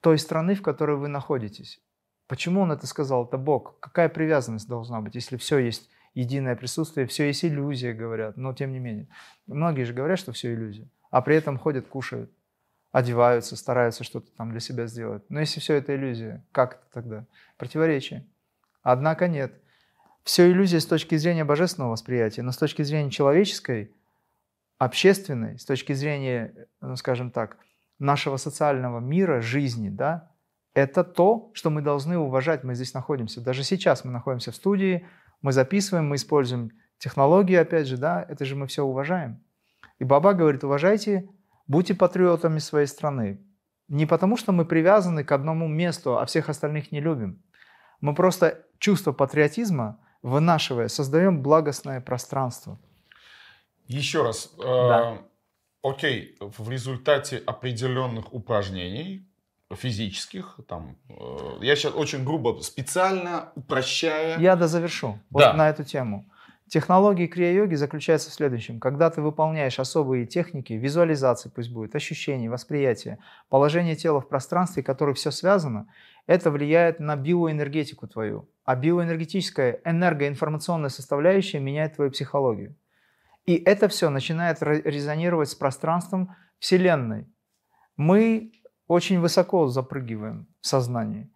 [0.00, 1.82] той страны, в которой вы находитесь.
[2.28, 3.26] Почему он это сказал?
[3.26, 3.78] Это Бог.
[3.80, 8.72] Какая привязанность должна быть, если все есть единое присутствие, все есть иллюзия, говорят, но тем
[8.72, 9.08] не менее.
[9.46, 12.30] Многие же говорят, что все иллюзия, а при этом ходят, кушают,
[12.90, 15.22] одеваются, стараются что-то там для себя сделать.
[15.28, 17.26] Но если все это иллюзия, как это тогда?
[17.56, 18.26] Противоречие.
[18.82, 19.54] Однако нет.
[20.24, 23.92] Все иллюзия с точки зрения божественного восприятия, но с точки зрения человеческой,
[24.78, 27.56] общественной, с точки зрения, ну, скажем так,
[27.98, 30.30] нашего социального мира, жизни, да,
[30.74, 32.64] это то, что мы должны уважать.
[32.64, 33.40] Мы здесь находимся.
[33.40, 35.06] Даже сейчас мы находимся в студии,
[35.42, 39.42] мы записываем, мы используем технологии, опять же, да, это же мы все уважаем.
[39.98, 41.28] И Баба говорит, уважайте,
[41.66, 43.44] будьте патриотами своей страны.
[43.88, 47.42] Не потому, что мы привязаны к одному месту, а всех остальных не любим.
[48.00, 52.78] Мы просто чувство патриотизма, вынашивая, создаем благостное пространство.
[53.86, 54.54] Еще раз.
[54.58, 55.18] Э, да.
[55.82, 59.28] окей, в результате определенных упражнений,
[59.76, 64.38] физических, там, э, я сейчас очень грубо, специально упрощая.
[64.38, 65.48] Я дозавершу да.
[65.48, 66.26] вот на эту тему.
[66.68, 68.80] Технологии крия-йоги заключаются в следующем.
[68.80, 73.18] Когда ты выполняешь особые техники, визуализации пусть будет, ощущений, восприятия,
[73.50, 75.86] положение тела в пространстве, которое все связано,
[76.26, 78.48] это влияет на биоэнергетику твою.
[78.64, 82.74] А биоэнергетическая энергоинформационная составляющая меняет твою психологию.
[83.44, 87.26] И это все начинает резонировать с пространством Вселенной.
[87.96, 88.52] Мы
[88.86, 91.30] очень высоко запрыгиваем в сознании.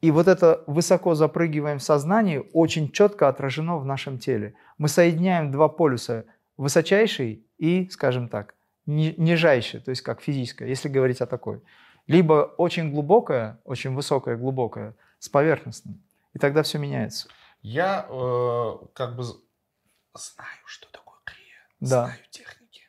[0.00, 4.54] И вот это высоко запрыгиваем в сознании очень четко отражено в нашем теле.
[4.76, 6.24] Мы соединяем два полюса,
[6.56, 11.62] высочайший и, скажем так, нижайший, то есть как физическое, если говорить о такой.
[12.08, 16.02] Либо очень глубокое, очень высокое, глубокое, с поверхностным.
[16.34, 17.28] И тогда все меняется.
[17.60, 22.06] Я э, как бы знаю, что такое крия, да.
[22.06, 22.82] знаю техники.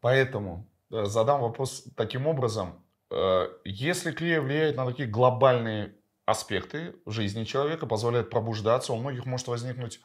[0.00, 2.83] Поэтому э, задам вопрос таким образом.
[3.14, 5.94] Э, если крия влияет на такие глобальные
[6.26, 10.00] аспекты жизни человека, позволяет пробуждаться, у многих может возникнуть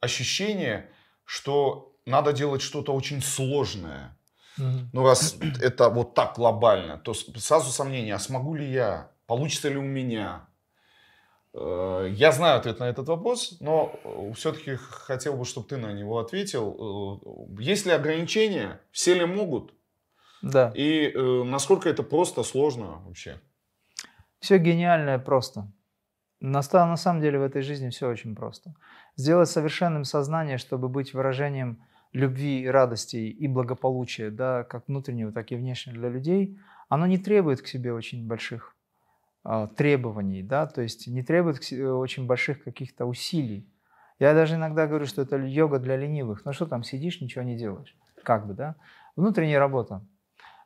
[0.00, 0.88] ощущение,
[1.24, 4.16] что надо делать что-то очень сложное.
[4.58, 4.86] Mm-hmm.
[4.92, 9.76] Ну, раз это вот так глобально, то сразу сомнение, а смогу ли я, получится ли
[9.76, 10.48] у меня?
[11.52, 13.92] Э, я знаю ответ на этот вопрос, но
[14.34, 17.18] все-таки хотел бы, чтобы ты на него ответил.
[17.58, 18.80] Э, есть ли ограничения?
[18.90, 19.74] Все ли могут?
[20.42, 20.72] Да.
[20.74, 23.40] И э, насколько это просто, сложно вообще?
[24.40, 25.70] Все гениальное просто.
[26.40, 28.74] На, на самом деле в этой жизни все очень просто.
[29.16, 35.56] Сделать совершенным сознание, чтобы быть выражением любви, радости и благополучия, да, как внутреннего, так и
[35.56, 38.76] внешнего для людей, оно не требует к себе очень больших
[39.44, 43.68] э, требований, да, то есть не требует очень больших каких-то усилий.
[44.18, 46.44] Я даже иногда говорю, что это йога для ленивых.
[46.44, 47.96] Ну что там, сидишь, ничего не делаешь.
[48.24, 48.74] Как бы, да?
[49.14, 50.04] Внутренняя работа.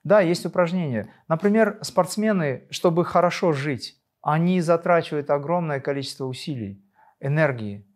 [0.05, 1.13] Да, есть упражнения.
[1.29, 6.83] Например, спортсмены, чтобы хорошо жить, они затрачивают огромное количество усилий,
[7.21, 7.87] энергии.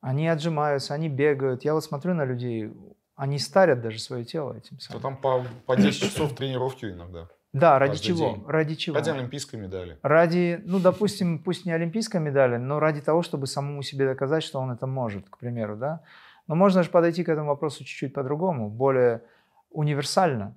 [0.00, 1.64] Они отжимаются, они бегают.
[1.64, 2.72] Я вот смотрю на людей,
[3.16, 5.02] они старят даже свое тело этим самым.
[5.02, 7.28] То там по, по 10 часов тренировки иногда.
[7.52, 8.34] Да, ради чего?
[8.34, 8.44] День.
[8.46, 8.96] Ради чего?
[8.96, 9.98] Ради олимпийской медали.
[10.02, 14.60] Ради, ну, допустим, пусть не олимпийской медали, но ради того, чтобы самому себе доказать, что
[14.60, 16.02] он это может, к примеру, да.
[16.46, 19.22] Но можно же подойти к этому вопросу чуть-чуть по-другому, более
[19.70, 20.54] универсально.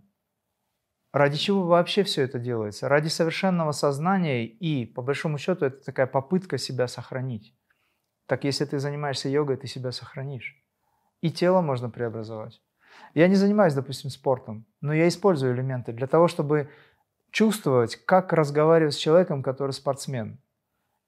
[1.14, 2.88] Ради чего вообще все это делается?
[2.88, 7.54] Ради совершенного сознания и, по большому счету, это такая попытка себя сохранить.
[8.28, 10.56] Так если ты занимаешься йогой, ты себя сохранишь.
[11.20, 12.62] И тело можно преобразовать.
[13.14, 16.70] Я не занимаюсь, допустим, спортом, но я использую элементы для того, чтобы
[17.32, 20.40] чувствовать, как разговаривать с человеком, который спортсмен.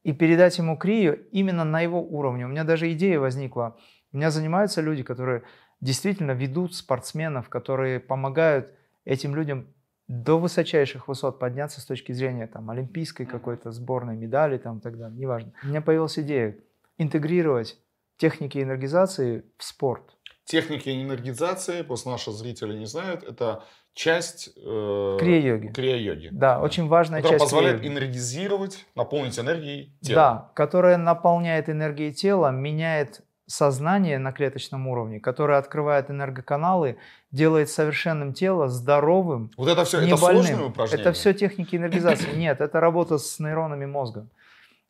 [0.04, 2.46] И передать ему крию именно на его уровне.
[2.46, 3.78] У меня даже идея возникла.
[4.12, 5.44] У меня занимаются люди, которые
[5.80, 8.70] действительно ведут спортсменов, которые помогают
[9.06, 9.74] этим людям
[10.08, 14.98] до высочайших высот подняться с точки зрения там, олимпийской какой-то сборной медали там, и так
[14.98, 15.54] далее, неважно.
[15.63, 16.58] У меня появилась идея
[16.98, 17.78] интегрировать
[18.18, 20.18] техники энергизации в спорт.
[20.46, 23.63] Техники энергизации, просто наши зрители не знают, это
[23.94, 25.68] часть э, крия-йоги.
[25.68, 26.30] крия-йоги.
[26.32, 27.98] Да, да, очень важная которая часть позволяет крия-йоги.
[27.98, 30.16] энергизировать, наполнить энергией тело.
[30.16, 33.22] Да, которая наполняет энергией тела, меняет
[33.54, 36.98] сознание на клеточном уровне, которое открывает энергоканалы,
[37.32, 39.52] делает совершенным тело здоровым.
[39.58, 41.02] Вот это все, это сложное упражнение?
[41.02, 42.32] Это все техники энергизации.
[42.36, 44.26] Нет, это работа с нейронами мозга.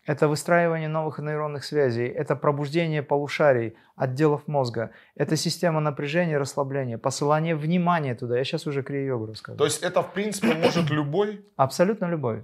[0.06, 7.56] это выстраивание новых нейронных связей, это пробуждение полушарий, отделов мозга, это система напряжения, расслабления, посылание
[7.56, 8.38] внимания туда.
[8.38, 9.58] Я сейчас уже крия-йогу рассказываю.
[9.58, 11.46] То есть это, в принципе, может любой?
[11.58, 12.44] Абсолютно любой.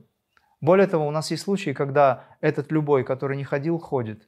[0.61, 4.27] Более того, у нас есть случаи, когда этот любой, который не ходил, ходит.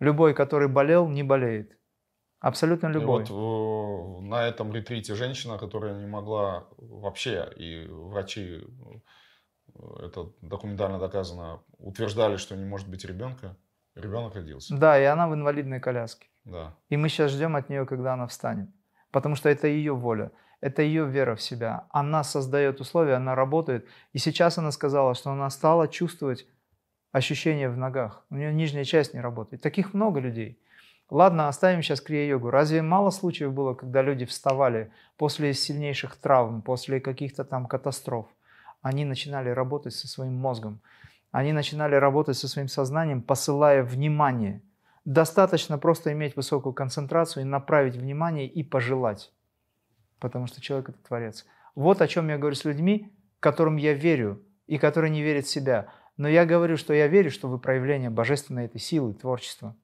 [0.00, 1.78] Любой, который болел, не болеет.
[2.40, 3.22] Абсолютно любой.
[3.24, 8.62] И вот на этом ретрите женщина, которая не могла вообще, и врачи
[9.98, 13.56] это документально доказано, утверждали, что не может быть ребенка,
[13.94, 14.76] ребенок родился.
[14.76, 16.28] Да, и она в инвалидной коляске.
[16.44, 16.74] Да.
[16.88, 18.70] И мы сейчас ждем от нее, когда она встанет.
[19.10, 21.86] Потому что это ее воля, это ее вера в себя.
[21.90, 23.86] Она создает условия, она работает.
[24.12, 26.46] И сейчас она сказала, что она стала чувствовать
[27.12, 28.24] ощущение в ногах.
[28.30, 29.62] У нее нижняя часть не работает.
[29.62, 30.58] Таких много людей.
[31.10, 32.50] Ладно, оставим сейчас крия-йогу.
[32.50, 38.26] Разве мало случаев было, когда люди вставали после сильнейших травм, после каких-то там катастроф?
[38.82, 40.80] они начинали работать со своим мозгом,
[41.32, 44.62] они начинали работать со своим сознанием, посылая внимание.
[45.04, 49.32] Достаточно просто иметь высокую концентрацию и направить внимание и пожелать,
[50.18, 51.46] потому что человек это творец.
[51.74, 55.50] Вот о чем я говорю с людьми, которым я верю и которые не верят в
[55.50, 55.88] себя.
[56.20, 59.74] Но я говорю, что я верю, что вы проявление божественной этой силы, творчества.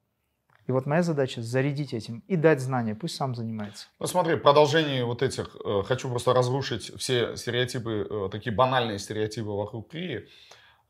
[0.67, 3.87] И вот моя задача зарядить этим и дать знания, пусть сам занимается.
[3.97, 9.49] Ну смотри, продолжение вот этих, э, хочу просто разрушить все стереотипы, э, такие банальные стереотипы
[9.49, 10.27] вокруг крии.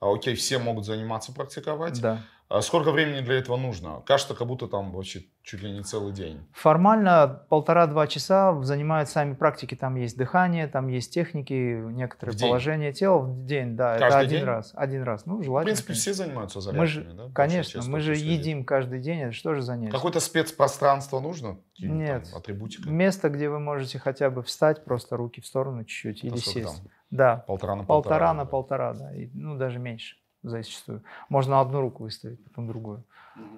[0.01, 2.01] А, окей, все могут заниматься, практиковать.
[2.01, 2.23] Да.
[2.49, 4.01] А сколько времени для этого нужно?
[4.05, 6.45] Кажется, как будто там вообще чуть ли не целый день.
[6.53, 9.75] Формально полтора-два часа занимают сами практики.
[9.75, 11.53] Там есть дыхание, там есть техники,
[11.91, 12.47] некоторые В день?
[12.47, 13.75] положения тела в день.
[13.75, 14.45] Да, это Каждый один день?
[14.45, 14.71] раз.
[14.75, 15.25] Один раз.
[15.25, 15.65] Ну, В желательно.
[15.65, 16.01] принципе, конечно.
[16.01, 17.29] все занимаются зарядками, мы же, да?
[17.35, 19.19] Конечно, мы же едим каждый день.
[19.23, 19.91] Это что же занятие?
[19.91, 21.57] Какое-то спецпространство нужно?
[21.79, 22.29] Нет.
[22.29, 22.89] Там, атрибутика?
[22.89, 26.65] Место, где вы можете хотя бы встать, просто руки в сторону чуть-чуть Это или сесть.
[26.65, 26.75] там?
[27.11, 28.33] Да, Полтора на полтора, полтора.
[28.33, 29.13] на полтора, да.
[29.15, 31.03] И, ну, даже меньше зачастую.
[31.29, 33.03] Можно одну руку выставить, потом другую.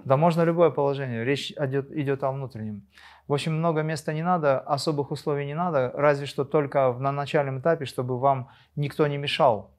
[0.03, 1.23] Да можно любое положение.
[1.23, 2.87] Речь идет, идет о внутреннем.
[3.27, 7.59] В общем, много места не надо, особых условий не надо, разве что только на начальном
[7.59, 9.71] этапе, чтобы вам никто не мешал.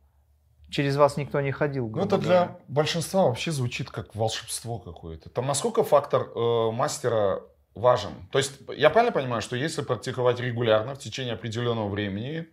[0.71, 1.91] Через вас никто не ходил.
[1.91, 2.23] Ну, это говоря.
[2.23, 5.29] для большинства вообще звучит как волшебство какое-то.
[5.29, 7.41] Там насколько фактор э, мастера
[7.75, 8.13] важен?
[8.31, 12.47] То есть, я правильно понимаю, что если практиковать регулярно в течение определенного времени,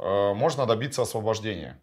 [0.00, 1.78] э, можно добиться освобождения?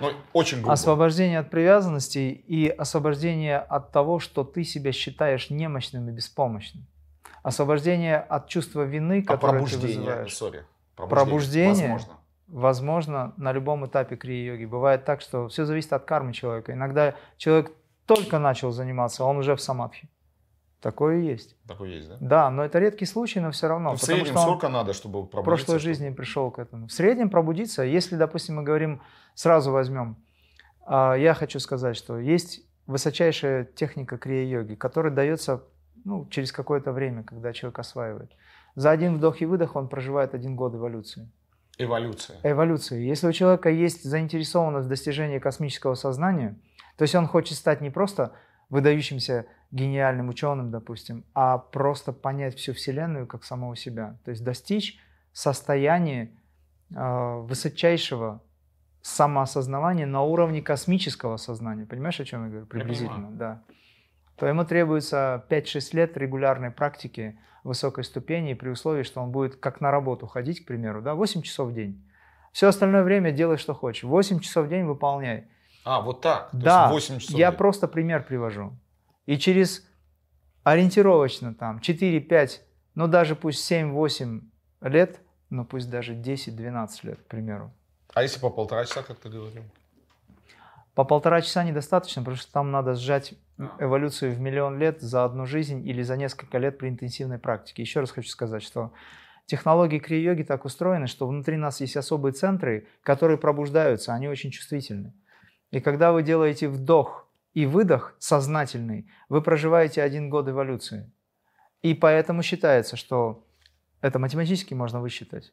[0.00, 0.72] Ну, очень грубо.
[0.72, 6.86] Освобождение от привязанностей и освобождение от того, что ты себя считаешь немощным и беспомощным.
[7.42, 10.36] Освобождение от чувства вины, а которое ты пробуждение, вызываешь.
[10.36, 10.64] сори.
[10.96, 11.92] Пробуждение?
[11.92, 12.14] Возможно.
[12.46, 14.64] Возможно, на любом этапе крия-йоги.
[14.64, 16.72] Бывает так, что все зависит от кармы человека.
[16.72, 17.72] Иногда человек
[18.06, 20.08] только начал заниматься, а он уже в самадхи.
[20.84, 21.56] Такое есть.
[21.66, 22.16] Такое есть, да?
[22.20, 23.92] Да, но это редкий случай, но все равно.
[23.92, 25.42] Ну, в среднем что сколько надо, чтобы в пробудиться?
[25.42, 26.88] прошлой чтобы- жизни пришел к этому.
[26.88, 29.00] В среднем пробудиться, если, допустим, мы говорим,
[29.34, 30.16] сразу возьмем,
[30.84, 35.62] а, я хочу сказать, что есть высочайшая техника крия-йоги, которая дается
[36.04, 38.30] ну, через какое-то время, когда человек осваивает.
[38.74, 41.30] За один вдох и выдох он проживает один год эволюции.
[41.78, 42.38] Эволюция.
[42.42, 43.02] Эволюции.
[43.02, 46.56] Если у человека есть заинтересованность в достижении космического сознания,
[46.98, 48.32] то есть он хочет стать не просто
[48.68, 54.16] выдающимся гениальным ученым, допустим, а просто понять всю Вселенную как самого себя.
[54.24, 54.98] То есть достичь
[55.32, 56.30] состояния
[56.94, 58.40] э, высочайшего
[59.02, 61.86] самоосознавания на уровне космического сознания.
[61.86, 62.66] Понимаешь, о чем я говорю?
[62.66, 63.62] Приблизительно, да.
[64.36, 69.80] То ему требуется 5-6 лет регулярной практики высокой ступени при условии, что он будет как
[69.80, 72.00] на работу ходить, к примеру, да, 8 часов в день.
[72.52, 74.04] Все остальное время делай, что хочешь.
[74.04, 75.48] 8 часов в день выполняй.
[75.84, 76.50] А, вот так?
[76.52, 78.72] То Да, есть 8 часов я просто пример привожу.
[79.26, 79.86] И через
[80.62, 82.60] ориентировочно там 4-5,
[82.94, 84.40] ну даже пусть 7-8
[84.82, 87.72] лет, ну пусть даже 10-12 лет, к примеру.
[88.12, 89.62] А если по полтора часа, как ты говорил?
[90.94, 93.34] По полтора часа недостаточно, потому что там надо сжать
[93.78, 97.82] эволюцию в миллион лет за одну жизнь или за несколько лет при интенсивной практике.
[97.82, 98.92] Еще раз хочу сказать, что
[99.46, 105.12] технологии крия-йоги так устроены, что внутри нас есть особые центры, которые пробуждаются, они очень чувствительны.
[105.72, 107.23] И когда вы делаете вдох
[107.54, 111.10] и выдох сознательный, вы проживаете один год эволюции.
[111.82, 113.46] И поэтому считается, что
[114.00, 115.52] это математически можно высчитать.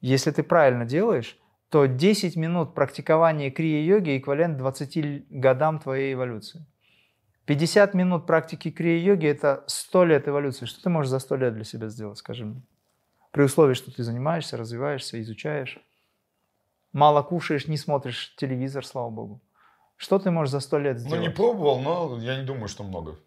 [0.00, 6.66] Если ты правильно делаешь, то 10 минут практикования крия-йоги эквивалент 20 годам твоей эволюции.
[7.46, 10.66] 50 минут практики крия-йоги– это 100 лет эволюции.
[10.66, 12.62] Что ты можешь за 100 лет для себя сделать, скажи мне?
[13.30, 15.78] При условии, что ты занимаешься, развиваешься, изучаешь.
[16.92, 19.40] Мало кушаешь, не смотришь телевизор, слава богу.
[20.02, 21.20] Что ты можешь за 100 лет Ну, сделать?
[21.20, 23.20] не пробовал, но я не думаю, что много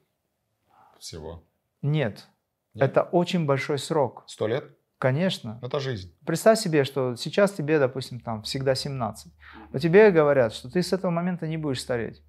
[0.99, 1.41] всего.
[1.81, 2.27] Нет.
[2.73, 2.89] Нет?
[2.89, 4.25] Это очень большой срок.
[4.27, 4.65] Сто лет?
[4.97, 5.57] Конечно.
[5.61, 6.13] Это жизнь.
[6.25, 9.31] Представь себе, что сейчас тебе, допустим, там всегда 17.
[9.71, 12.21] Но тебе говорят, что ты с этого момента не будешь стареть.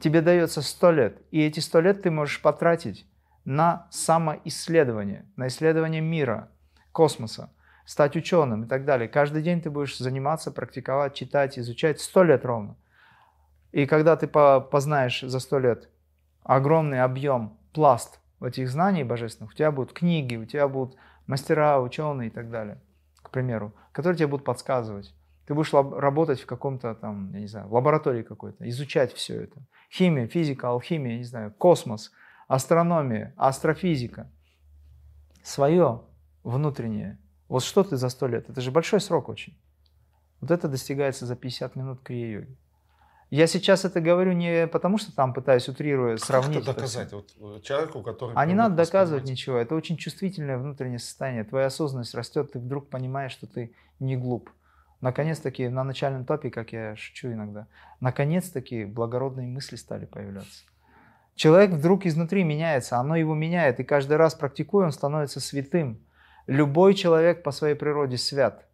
[0.00, 3.06] Тебе дается 100 лет, и эти 100 лет ты можешь потратить
[3.44, 6.50] на самоисследование, на исследование мира,
[6.92, 7.52] космоса,
[7.84, 9.06] стать ученым и так далее.
[9.06, 12.76] Каждый день ты будешь заниматься, практиковать, читать, изучать 100 лет ровно.
[13.72, 15.88] И когда ты познаешь за 100 лет
[16.42, 22.28] огромный объем, пласт этих знаний божественных, у тебя будут книги, у тебя будут мастера, ученые
[22.28, 22.80] и так далее,
[23.22, 25.14] к примеру, которые тебе будут подсказывать.
[25.46, 29.60] Ты будешь работать в каком-то там, я не знаю, лаборатории какой-то, изучать все это.
[29.90, 32.12] Химия, физика, алхимия, я не знаю, космос,
[32.48, 34.30] астрономия, астрофизика.
[35.42, 36.02] Свое
[36.42, 37.18] внутреннее.
[37.48, 38.50] Вот что ты за сто лет?
[38.50, 39.58] Это же большой срок очень.
[40.40, 42.56] Вот это достигается за 50 минут крия-йоги.
[43.30, 46.64] Я сейчас это говорю не потому, что там пытаюсь утрируя сравнить.
[46.64, 48.32] Как это доказать вот, э, человеку, который...
[48.34, 49.58] А не надо доказывать ничего.
[49.58, 51.44] Это очень чувствительное внутреннее состояние.
[51.44, 54.50] Твоя осознанность растет, ты вдруг понимаешь, что ты не глуп.
[55.02, 57.66] Наконец-таки на начальном топе, как я шучу иногда,
[58.00, 60.64] наконец-таки благородные мысли стали появляться.
[61.34, 66.00] Человек вдруг изнутри меняется, оно его меняет, и каждый раз практикуя, он становится святым.
[66.48, 68.66] Любой человек по своей природе свят.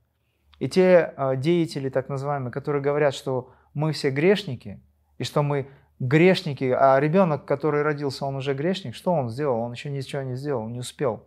[0.61, 4.81] И те э, деятели, так называемые, которые говорят, что мы все грешники,
[5.19, 5.69] и что мы
[6.01, 9.61] грешники, а ребенок, который родился, он уже грешник, что он сделал?
[9.61, 11.27] Он еще ничего не сделал, не успел.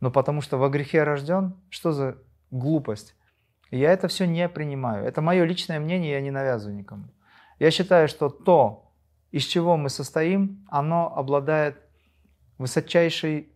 [0.00, 2.18] Но потому что во грехе рожден, что за
[2.50, 3.14] глупость?
[3.70, 5.06] Я это все не принимаю.
[5.06, 7.04] Это мое личное мнение, я не навязываю никому.
[7.58, 8.92] Я считаю, что то,
[9.30, 11.76] из чего мы состоим, оно обладает
[12.58, 13.52] высочайшей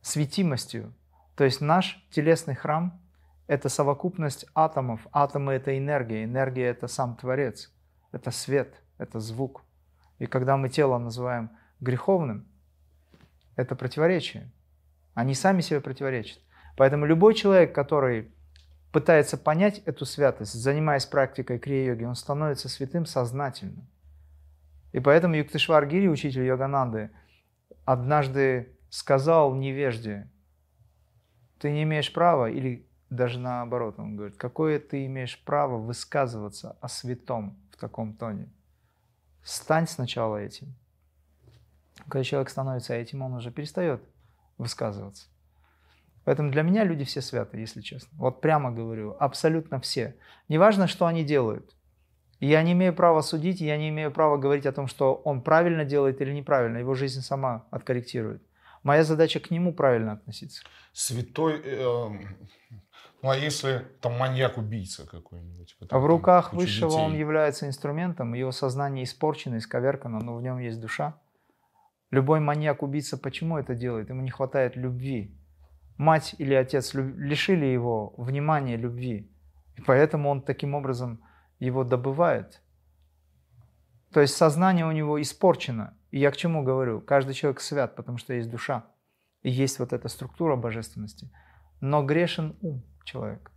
[0.00, 0.94] светимостью.
[1.36, 3.00] То есть наш телесный храм
[3.48, 5.06] это совокупность атомов.
[5.10, 7.72] Атомы— это энергия, энергия— это сам Творец,
[8.12, 9.64] это свет, это звук.
[10.18, 12.46] И когда мы тело называем греховным,
[13.56, 14.52] это противоречие.
[15.14, 16.38] Они сами себе противоречат.
[16.76, 18.30] Поэтому любой человек, который
[18.92, 23.88] пытается понять эту святость, занимаясь практикой крия-йоги, он становится святым сознательно.
[24.92, 27.10] И поэтому Юктышвар Гири, учитель Йогананды,
[27.84, 30.30] однажды сказал невежде,
[31.58, 36.88] ты не имеешь права или даже наоборот, он говорит, какое ты имеешь право высказываться о
[36.88, 38.48] святом в таком тоне?
[39.42, 40.74] Стань сначала этим.
[42.08, 44.02] Когда человек становится этим, он уже перестает
[44.58, 45.28] высказываться.
[46.24, 48.10] Поэтому для меня люди все святы, если честно.
[48.18, 50.14] Вот прямо говорю, абсолютно все.
[50.48, 51.74] Неважно, что они делают.
[52.40, 55.84] Я не имею права судить, я не имею права говорить о том, что он правильно
[55.84, 56.76] делает или неправильно.
[56.76, 58.42] Его жизнь сама откорректирует.
[58.82, 60.62] Моя задача к нему правильно относиться.
[60.92, 62.08] Святой, э,
[63.22, 65.76] ну а если там маньяк-убийца какой-нибудь?
[65.90, 67.04] А в руках высшего детей.
[67.04, 71.20] он является инструментом, его сознание испорчено, исковеркано, но в нем есть душа.
[72.10, 74.08] Любой маньяк-убийца почему это делает?
[74.08, 75.36] Ему не хватает любви.
[75.96, 79.30] Мать или отец лишили его внимания любви.
[79.76, 81.20] И поэтому он таким образом
[81.58, 82.62] его добывает.
[84.12, 85.97] То есть сознание у него испорчено.
[86.10, 87.00] Я к чему говорю?
[87.00, 88.86] Каждый человек свят, потому что есть душа.
[89.42, 91.30] И есть вот эта структура божественности.
[91.80, 93.50] Но грешен ум человек.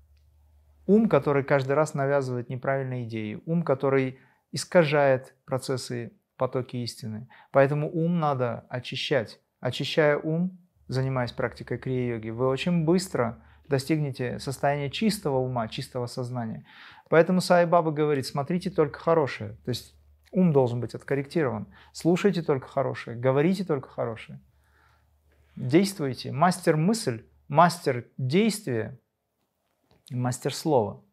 [0.85, 3.41] Ум, который каждый раз навязывает неправильные идеи.
[3.45, 4.19] Ум, который
[4.51, 7.29] искажает процессы, потоки истины.
[7.51, 9.39] Поэтому ум надо очищать.
[9.59, 16.65] Очищая ум, занимаясь практикой крия-йоги, вы очень быстро достигнете состояния чистого ума, чистого сознания.
[17.09, 19.51] Поэтому Сай Баба говорит, смотрите только хорошее.
[19.63, 19.95] То есть
[20.31, 21.67] ум должен быть откорректирован.
[21.93, 24.39] Слушайте только хорошее, говорите только хорошее.
[25.55, 26.31] Действуйте.
[26.31, 28.97] Мастер мысль, мастер действия
[30.11, 31.03] мастер слова.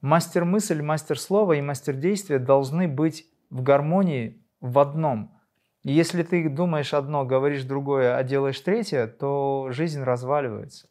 [0.00, 5.36] Мастер мысль, мастер слова и мастер действия должны быть в гармонии в одном.
[5.82, 10.88] Если ты думаешь одно, говоришь другое, а делаешь третье, то жизнь разваливается.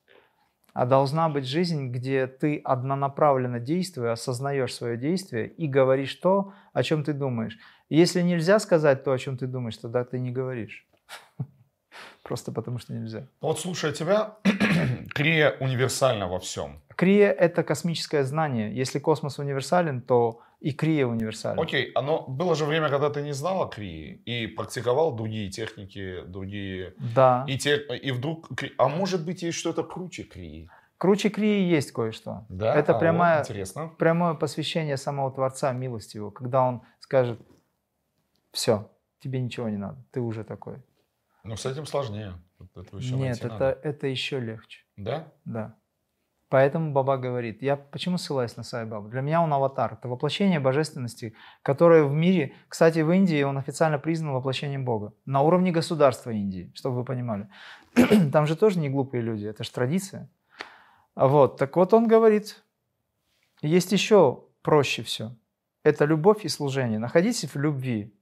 [0.75, 6.83] А должна быть жизнь, где ты однонаправленно действуя, осознаешь свое действие и говоришь то, о
[6.83, 7.57] чем ты думаешь.
[7.87, 10.85] Если нельзя сказать то, о чем ты думаешь, тогда ты не говоришь.
[12.23, 13.25] Просто потому что нельзя.
[13.39, 14.35] Вот слушая тебя,
[15.15, 16.81] крия универсальна во всем.
[16.97, 18.75] Крия— это космическое знание.
[18.75, 21.59] Если космос универсален, то и крия универсален.
[21.59, 22.01] Окей, okay.
[22.01, 26.93] но было же время, когда ты не знал о крии и практиковал другие техники, другие...
[27.15, 27.45] Да.
[27.47, 28.49] И, те, и вдруг...
[28.77, 30.69] А может быть, есть что-то круче крии?
[30.97, 32.45] Круче крии есть кое-что.
[32.49, 32.73] Да?
[32.73, 33.91] Это а, прямое, интересно.
[33.99, 37.39] прямое посвящение самого Творца милостивого, когда Он скажет,
[38.51, 38.89] все,
[39.19, 40.77] тебе ничего не надо, ты уже такой.
[41.43, 42.33] Но с этим сложнее.
[42.75, 44.83] Это еще Нет, это, это еще легче.
[44.95, 45.31] Да?
[45.43, 45.75] Да.
[46.55, 49.09] Поэтому Баба говорит, я почему ссылаюсь на Сай Бабу?
[49.09, 53.99] Для меня он аватар, это воплощение божественности, которое в мире, кстати, в Индии он официально
[53.99, 57.49] признан воплощением Бога, на уровне государства Индии, чтобы вы понимали.
[58.31, 60.29] Там же тоже не глупые люди, это же традиция.
[61.13, 62.63] Вот, так вот он говорит,
[63.61, 65.35] есть еще проще все.
[65.83, 66.99] Это любовь и служение.
[66.99, 68.15] Находитесь в любви.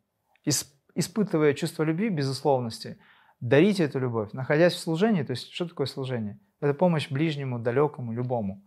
[0.96, 2.98] испытывая чувство любви, безусловности,
[3.40, 5.24] дарите эту любовь, находясь в служении.
[5.24, 6.40] То есть что такое служение?
[6.60, 8.62] Это помощь ближнему, далекому, любому.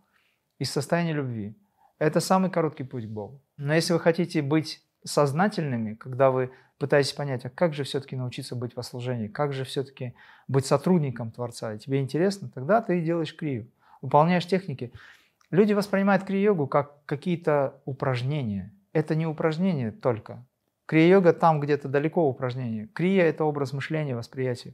[0.59, 1.55] Из состояния любви.
[1.99, 3.41] Это самый короткий путь к Богу.
[3.57, 8.55] Но если вы хотите быть сознательными, когда вы пытаетесь понять, а как же все-таки научиться
[8.55, 10.13] быть во служении, как же все-таки
[10.47, 13.67] быть сотрудником Творца, и тебе интересно, тогда ты делаешь крию,
[14.01, 14.91] выполняешь техники.
[15.49, 18.73] Люди воспринимают крия-йогу как какие-то упражнения.
[18.93, 20.45] Это не упражнение только.
[20.87, 22.87] Крия-йога там где-то далеко упражнение.
[22.87, 24.73] Крия– это образ мышления, восприятия.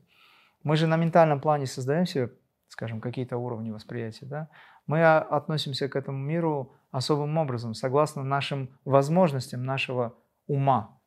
[0.61, 2.32] Мы же на ментальном плане создаем себе,
[2.68, 4.28] скажем, какие-то уровни восприятия.
[4.28, 4.49] Да?
[4.86, 10.99] Мы относимся к этому миру особым образом, согласно нашим возможностям нашего ума.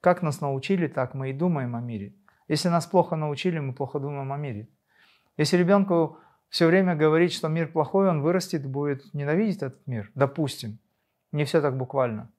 [0.00, 2.14] Как нас научили, так мы и думаем о мире.
[2.48, 4.68] Если нас плохо научили, мы плохо думаем о мире.
[5.36, 10.78] Если ребенку все время говорить, что мир плохой, он вырастет, будет ненавидеть этот мир, допустим.
[11.32, 12.30] Не все так буквально.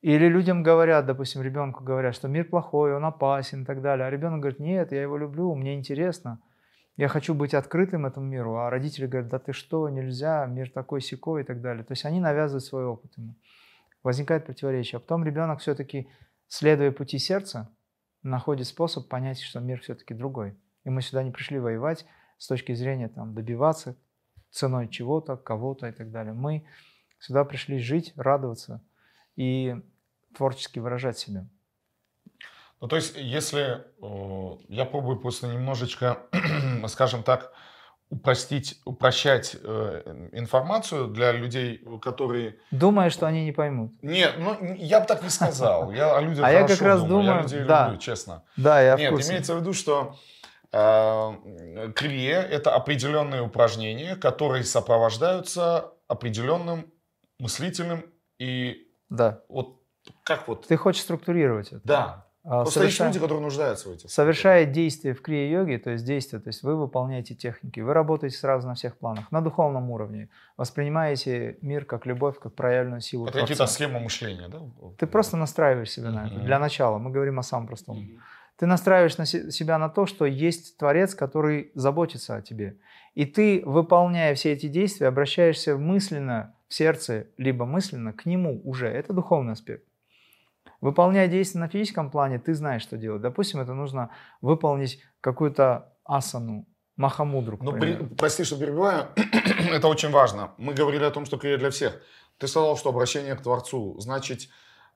[0.00, 4.06] Или людям говорят, допустим, ребенку говорят, что мир плохой, он опасен и так далее.
[4.06, 6.40] А ребенок говорит, нет, я его люблю, мне интересно.
[6.96, 8.56] Я хочу быть открытым этому миру.
[8.56, 11.84] А родители говорят, да ты что, нельзя, мир такой секой и так далее.
[11.84, 13.34] То есть они навязывают свой опыт ему.
[14.04, 14.98] Возникает противоречие.
[14.98, 16.08] А потом ребенок все-таки,
[16.46, 17.68] следуя пути сердца,
[18.22, 20.56] находит способ понять, что мир все-таки другой.
[20.84, 23.96] И мы сюда не пришли воевать с точки зрения там, добиваться
[24.50, 26.34] ценой чего-то, кого-то и так далее.
[26.34, 26.64] Мы
[27.18, 28.80] сюда пришли жить, радоваться–
[29.38, 29.76] и
[30.36, 31.46] творчески выражать себя.
[32.80, 36.18] Ну, то есть, если э, я пробую просто немножечко,
[36.88, 37.52] скажем так,
[38.10, 42.58] упростить, упрощать э, информацию для людей, которые...
[42.72, 43.92] Думаю, что они не поймут.
[44.02, 45.92] Нет, ну, я бы так не сказал.
[45.92, 47.36] Я о людях А я как раз думаю...
[47.36, 47.86] Я людей да.
[47.86, 48.44] люблю, честно.
[48.56, 49.30] Да, я Нет, в курсе.
[49.30, 50.16] имеется в виду, что
[50.72, 56.92] э, крие– это определенные упражнения, которые сопровождаются определенным
[57.38, 58.04] мыслительным
[58.38, 59.42] и да.
[59.48, 59.82] Вот
[60.24, 60.66] как вот?
[60.66, 61.80] Ты хочешь структурировать это.
[61.84, 62.24] Да.
[62.44, 64.10] А, Просто совершая, есть люди, которые нуждаются в этих.
[64.10, 68.66] Совершая действия в крия-йоге, то есть действия, то есть вы выполняете техники, вы работаете сразу
[68.66, 73.26] на всех планах, на духовном уровне, воспринимаете мир как любовь, как проявленную силу.
[73.26, 74.60] Это какие-то схемы мышления, да?
[74.96, 76.38] Ты просто настраиваешь себя на это.
[76.40, 77.98] Для начала, мы говорим о самом простом.
[78.56, 82.78] Ты настраиваешь на себя на то, что есть Творец, который заботится о тебе.
[83.18, 88.86] И ты, выполняя все эти действия, обращаешься мысленно в сердце, либо мысленно к нему уже.
[88.86, 89.84] Это духовный аспект.
[90.80, 93.20] Выполняя действия на физическом плане, ты знаешь, что делать.
[93.20, 94.10] Допустим, это нужно
[94.40, 96.64] выполнить какую-то асану,
[96.94, 97.58] махамудру.
[97.60, 99.08] Ну, при, прости, что перебиваю.
[99.72, 100.52] это очень важно.
[100.56, 102.00] Мы говорили о том, что крия для всех.
[102.36, 103.98] Ты сказал, что обращение к Творцу.
[103.98, 104.48] Значит,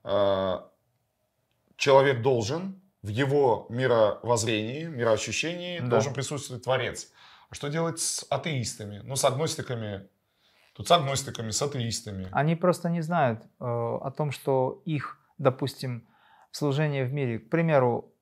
[0.05, 0.61] э,
[1.77, 5.87] человек должен в его мировоззрении, мироощущении да.
[5.87, 7.11] должен присутствовать Творец.
[7.53, 9.01] Что делать с атеистами?
[9.05, 10.09] Ну, с агностиками
[10.75, 12.29] Тут с агностиками, с атеистами.
[12.33, 16.07] Они просто не знают э, о том, что их, допустим,
[16.51, 17.41] служение в мире.
[17.41, 18.15] К примеру,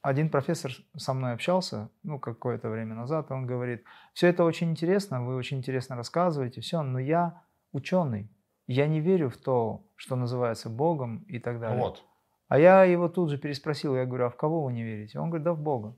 [0.00, 3.84] один профессор со мной общался, ну, какое-то время назад, он говорит,
[4.14, 8.30] все это очень интересно, вы очень интересно рассказываете, все, но я ученый,
[8.66, 11.82] я не верю в то, что называется Богом и так далее.
[11.82, 12.04] Вот.
[12.48, 15.18] А я его тут же переспросил, я говорю, а в кого вы не верите?
[15.18, 15.94] Он говорит, да в Бога.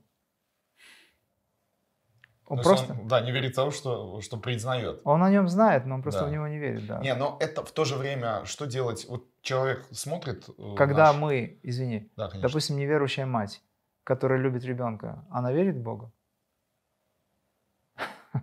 [2.51, 2.91] Он То просто...
[2.91, 4.99] Он, да, не верит в то, что, что признает.
[5.05, 6.27] Он о нем знает, но он просто да.
[6.27, 6.99] в него не верит, да.
[6.99, 9.05] Не, но это в то же время, что делать?
[9.07, 10.49] Вот человек смотрит...
[10.57, 11.15] Э, Когда наш...
[11.15, 13.61] мы, извини, да, допустим, неверующая мать,
[14.03, 16.11] которая любит ребенка, она верит в Бога?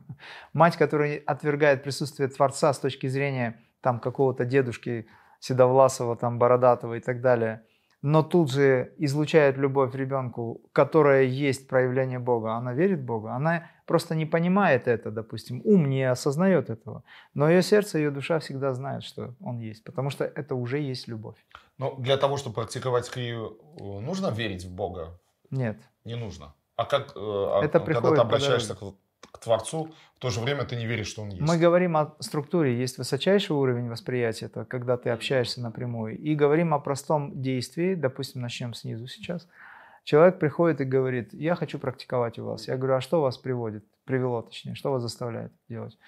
[0.54, 5.06] Мать, которая отвергает присутствие Творца с точки зрения там какого-то дедушки
[5.38, 7.66] седовласого, там бородатого и так далее,
[8.02, 13.70] но тут же излучает любовь ребенку, которая есть проявление Бога, она верит в Бога, она
[13.86, 17.02] просто не понимает это, допустим, ум не осознает этого,
[17.34, 21.08] но ее сердце, ее душа всегда знает, что он есть, потому что это уже есть
[21.08, 21.36] любовь.
[21.78, 25.18] Но для того, чтобы практиковать крию, нужно верить в Бога?
[25.50, 25.78] Нет.
[26.04, 26.54] Не нужно.
[26.76, 28.82] А как, э, а это когда ты обращаешься к
[29.20, 31.40] к Творцу, в то же время ты не веришь, что Он есть.
[31.40, 32.78] Мы говорим о структуре.
[32.78, 36.18] Есть высочайший уровень восприятия, это когда ты общаешься напрямую.
[36.18, 37.94] И говорим о простом действии.
[37.94, 39.48] Допустим, начнем снизу сейчас.
[40.04, 42.66] Человек приходит и говорит, я хочу практиковать у вас.
[42.66, 43.84] Я говорю, а что вас приводит?
[44.04, 45.98] Привело, точнее, что вас заставляет делать?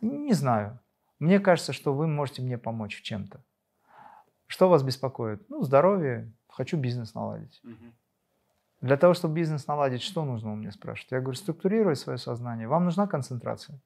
[0.00, 0.78] Не знаю.
[1.18, 3.42] Мне кажется, что вы можете мне помочь в чем-то.
[4.46, 5.42] Что вас беспокоит?
[5.50, 7.60] Ну, здоровье, хочу бизнес наладить.
[7.64, 7.92] Угу.
[8.80, 11.10] Для того, чтобы бизнес наладить, что нужно у меня спрашивать?
[11.10, 12.68] Я говорю, структурировать свое сознание.
[12.68, 13.80] Вам нужна концентрация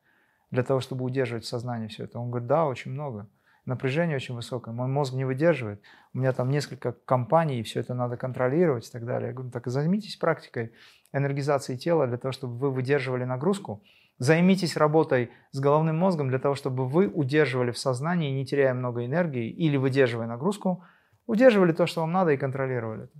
[0.50, 2.18] для того, чтобы удерживать в сознании все это?
[2.18, 3.28] Он говорит, да, очень много.
[3.64, 5.80] Напряжение очень высокое, мой мозг не выдерживает.
[6.12, 9.28] У меня там несколько компаний, и все это надо контролировать и так далее.
[9.28, 10.72] Я говорю, так займитесь практикой
[11.12, 13.84] энергизации тела для того, чтобы вы выдерживали нагрузку.
[14.18, 19.06] Займитесь работой с головным мозгом для того, чтобы вы удерживали в сознании, не теряя много
[19.06, 20.84] энергии, или выдерживая нагрузку,
[21.26, 23.18] удерживали то, что вам надо, и контролировали это.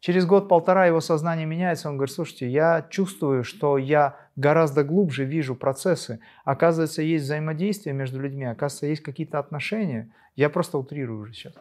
[0.00, 5.56] Через год-полтора его сознание меняется, он говорит, слушайте, я чувствую, что я гораздо глубже вижу
[5.56, 6.20] процессы.
[6.44, 10.14] Оказывается, есть взаимодействие между людьми, оказывается, есть какие-то отношения.
[10.36, 11.54] Я просто утрирую уже сейчас.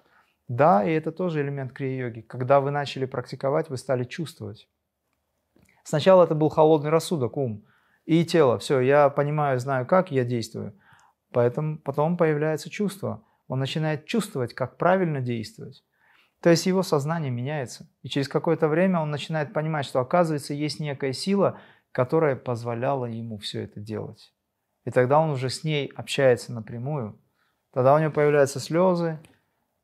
[0.48, 2.22] Да, и это тоже элемент крия-йоги.
[2.22, 4.70] Когда вы начали практиковать, вы стали чувствовать.
[5.84, 7.66] Сначала это был холодный рассудок, ум
[8.06, 8.60] и тело.
[8.60, 10.74] Все, я понимаю, знаю как, я действую.
[11.32, 13.24] Поэтому потом появляется чувство.
[13.48, 15.84] Он начинает чувствовать, как правильно действовать.
[16.42, 17.90] То есть его сознание меняется.
[18.04, 21.60] И через какое-то время он начинает понимать, что оказывается есть некая сила,
[21.92, 24.34] которая позволяла ему все это делать.
[24.86, 27.20] И тогда он уже с ней общается напрямую.
[27.74, 29.20] Тогда у него появляются слезы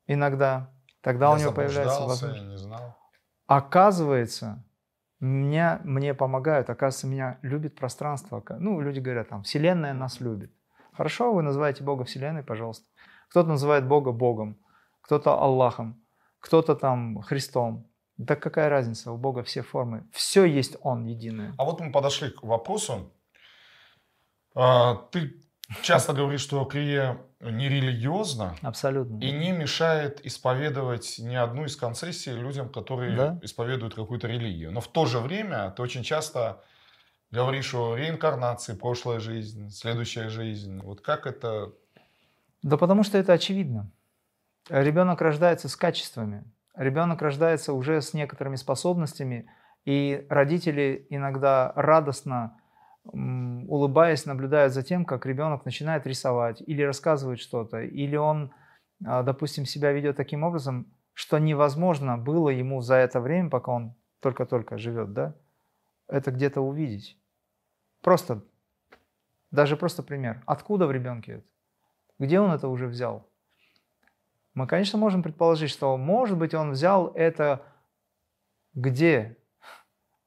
[0.08, 0.72] иногда.
[1.02, 2.52] Тогда Я у него появляется заблуждался, я возможность.
[2.52, 2.98] не знал.
[3.48, 4.64] Оказывается,
[5.20, 8.44] меня, мне помогают, оказывается, меня любит пространство.
[8.60, 10.54] Ну, люди говорят, там, Вселенная нас любит.
[10.94, 12.86] Хорошо, вы называете Бога Вселенной, пожалуйста.
[13.30, 14.58] Кто-то называет Бога Богом,
[15.02, 16.03] кто-то Аллахом,
[16.44, 17.88] кто-то там Христом.
[18.18, 20.04] Да какая разница, у Бога все формы.
[20.12, 21.54] Все есть Он единое.
[21.58, 23.12] А вот мы подошли к вопросу.
[24.54, 25.42] А, Ты
[25.82, 29.20] часто говоришь, что крия не религиозна Абсолютно.
[29.24, 33.40] и не мешает исповедовать ни одну из концессий людям, которые Да.
[33.42, 34.72] исповедуют какую-то религию.
[34.72, 36.62] Но в то же время ты очень часто
[37.32, 40.80] говоришь о реинкарнации, прошлая жизнь, следующая жизнь.
[40.82, 41.72] Вот как это...
[42.62, 43.90] Да потому что это очевидно.
[44.70, 46.46] Ребенок рождается с качествами.
[46.76, 49.50] Ребенок рождается уже с некоторыми способностями,
[49.86, 52.60] и родители иногда радостно,
[53.04, 58.54] улыбаясь, наблюдают за тем, как ребенок начинает рисовать или рассказывает что-то, или он,
[59.06, 63.96] а, допустим, себя ведет таким образом, что невозможно было ему за это время, пока он
[64.22, 65.36] только-только живет, да,
[66.08, 67.20] это где-то увидеть.
[68.02, 68.44] Просто,
[69.52, 70.42] даже просто пример.
[70.46, 71.48] Откуда в ребенке это?
[72.20, 73.30] Где он это уже взял?
[74.54, 77.66] Мы, конечно, можем предположить, что, может быть, он взял это
[78.74, 79.38] где?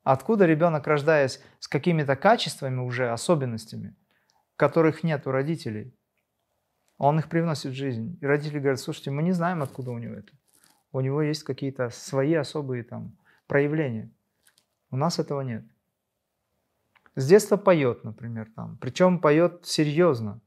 [0.02, 3.96] Откуда ребенок, рождаясь с какими-то качествами уже, особенностями,
[4.56, 5.94] которых нет у родителей,
[6.98, 8.18] он их привносит в жизнь.
[8.20, 10.32] И родители говорят, слушайте, мы не знаем, откуда у него это.
[10.92, 13.16] У него есть какие-то свои особые там
[13.46, 14.10] проявления.
[14.90, 15.64] У нас этого нет.
[17.16, 18.78] С детства поет, например, там.
[18.78, 20.40] Причем поет серьезно.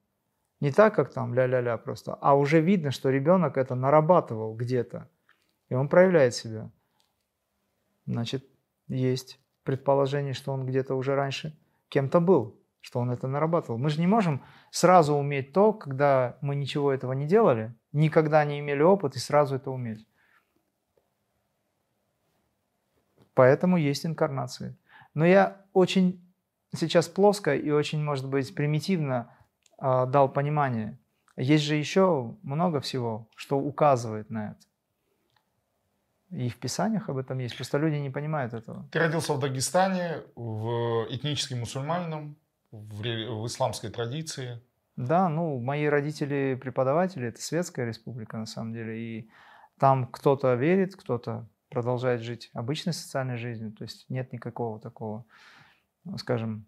[0.60, 5.10] Не так, как там ля-ля-ля просто, а уже видно, что ребенок это нарабатывал где-то.
[5.70, 6.70] И он проявляет себя.
[8.06, 8.46] Значит,
[8.88, 11.58] есть предположение, что он где-то уже раньше
[11.90, 13.78] кем-то был, что он это нарабатывал.
[13.78, 18.60] Мы же не можем сразу уметь то, когда мы ничего этого не делали, никогда не
[18.60, 20.06] имели опыт и сразу это уметь.
[23.34, 24.76] Поэтому есть инкарнации.
[25.14, 26.22] Но я очень
[26.76, 29.34] сейчас плоско и очень, может быть, примитивно
[29.80, 30.98] дал понимание.
[31.38, 34.60] Есть же еще много всего, что указывает на это.
[36.32, 38.88] И в Писаниях об этом есть, просто люди не понимают этого.
[38.92, 42.36] Ты родился в Дагестане, в этнически мусульманном,
[42.72, 44.62] в, в исламской традиции.
[44.96, 49.30] Да, ну, мои родители преподаватели, это светская республика на самом деле, и
[49.80, 55.26] там кто-то верит, кто-то продолжает жить обычной социальной жизнью, то есть нет никакого такого,
[56.04, 56.66] ну, скажем,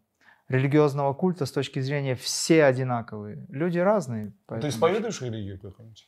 [0.52, 3.46] религиозного культа с точки зрения все одинаковые.
[3.50, 4.34] Люди разные.
[4.48, 6.08] Ты исповедуешь религию какую-нибудь?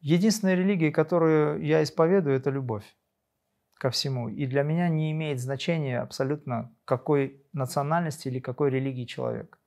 [0.00, 2.84] Единственная религия, которую я исповедую, это любовь
[3.74, 4.28] ко всему.
[4.28, 9.58] И для меня не имеет значения абсолютно какой национальности или какой религии человек.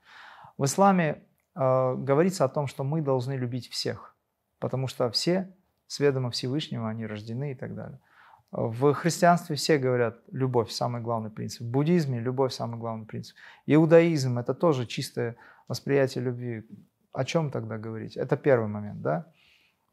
[0.57, 1.23] В исламе
[1.55, 4.15] э, говорится о том, что мы должны любить всех,
[4.59, 5.53] потому что все
[5.87, 7.99] с ведома Всевышнего, они рождены и так далее.
[8.51, 11.61] В христианстве все говорят, любовь– самый главный принцип.
[11.61, 13.35] В буддизме– любовь– самый главный принцип.
[13.65, 15.37] Иудаизм– это тоже чистое
[15.69, 16.67] восприятие любви.
[17.13, 18.17] О чем тогда говорить?
[18.17, 19.27] Это первый момент, да?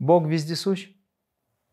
[0.01, 0.91] Бог вездесущ?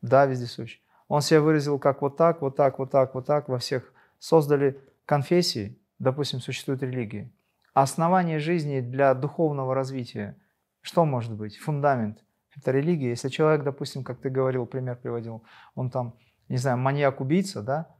[0.02, 0.80] Да, вездесущ.
[1.08, 3.92] Он себя выразил как вот так, вот так, вот так, вот так во всех.
[4.20, 7.32] Создали конфессии, допустим, существуют религии.
[7.74, 10.38] Основание жизни для духовного развития,
[10.82, 11.58] что может быть?
[11.58, 12.24] Фундамент.
[12.56, 13.10] Это религия.
[13.10, 16.14] Если человек, допустим, как ты говорил, пример приводил, он там,
[16.48, 17.96] не знаю, маньяк-убийца, да,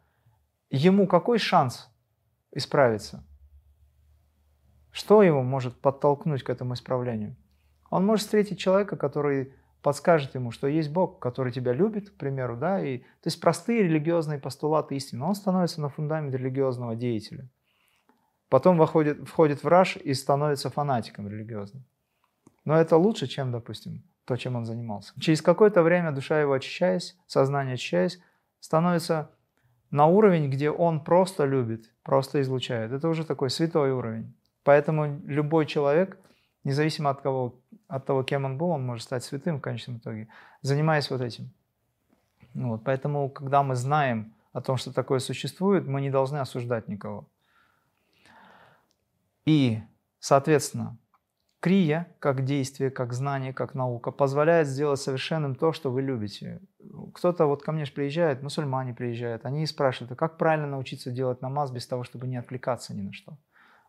[0.70, 1.90] ему какой шанс
[2.52, 3.24] исправиться?
[4.92, 7.36] Что его может подтолкнуть к этому исправлению?
[7.90, 12.58] Он может встретить человека, который подскажет ему, что есть Бог, который тебя любит, к примеру,
[12.58, 15.24] да, и, то есть простые религиозные постулаты истины.
[15.24, 17.50] Он становится на фундамент религиозного деятеля.
[18.50, 21.86] Потом входит, входит в раж и становится фанатиком религиозным.
[22.64, 25.14] Но это лучше, чем, допустим, то, чем он занимался.
[25.20, 28.20] Через какое-то время душа его очищаясь, сознание очищаясь,
[28.66, 29.30] становится
[29.92, 32.92] на уровень, где он просто любит, просто излучает.
[32.92, 34.36] Это уже такой святой уровень.
[34.64, 36.18] Поэтому любой человек,
[36.64, 40.30] независимо от, кого, от того, кем он был, он может стать святым в конечном итоге,
[40.64, 41.52] занимаясь вот этим.
[42.56, 47.30] Вот, поэтому, когда мы знаем о том, что такое существует, мы не должны осуждать никого.
[49.46, 49.80] И,
[50.20, 50.98] соответственно,
[51.60, 56.62] крия, как действие, как знание, как наука, позволяет сделать совершенным то, что вы любите.
[57.14, 61.42] Кто-то вот ко мне же приезжает, мусульмане приезжают, они спрашивают, а как правильно научиться делать
[61.42, 63.38] намаз без того, чтобы не отвлекаться ни на что?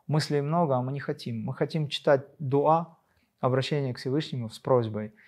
[0.06, 1.44] Мыслей много, а мы не хотим.
[1.44, 2.98] Мы хотим читать дуа,
[3.40, 5.14] обращение к Всевышнему с просьбой–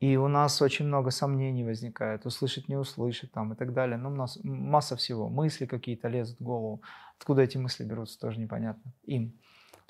[0.00, 3.98] и у нас очень много сомнений возникает, услышать, не услышать там и так далее.
[3.98, 6.82] Ну, у нас масса всего, мысли какие-то лезут в голову.
[7.18, 9.38] Откуда эти мысли берутся, тоже непонятно им.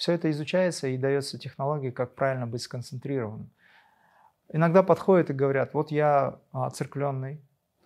[0.01, 3.51] Все это изучается и дается технологии, как правильно быть сконцентрированным.
[4.51, 7.39] Иногда подходят и говорят, вот я оцеркленный,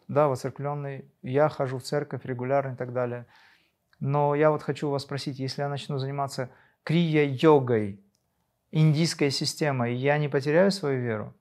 [0.07, 3.27] да, воцеркленный, я хожу в церковь регулярно и так далее.
[3.99, 6.51] Но я вот хочу вас спросить, если я начну заниматься
[6.85, 8.01] крия-йогой,
[8.71, 11.35] индийской системой, я не потеряю свою веру?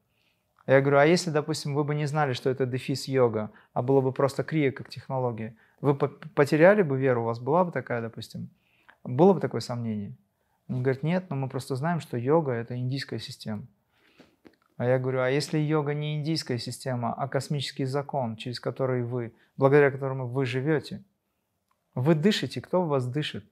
[0.65, 4.01] Я говорю, а если, допустим, вы бы не знали, что это дефис йога, а было
[4.01, 8.49] бы просто крия как технология, вы потеряли бы веру, у вас была бы такая, допустим,
[9.03, 10.15] было бы такое сомнение?
[10.73, 13.67] Они говорят, нет, но мы просто знаем, что йога– это индийская система.
[14.77, 19.35] А я говорю, а если йога не индийская система, а космический закон, через который вы,
[19.55, 21.03] благодаря которому вы живете,
[21.93, 23.45] вы дышите, кто в вас дышит?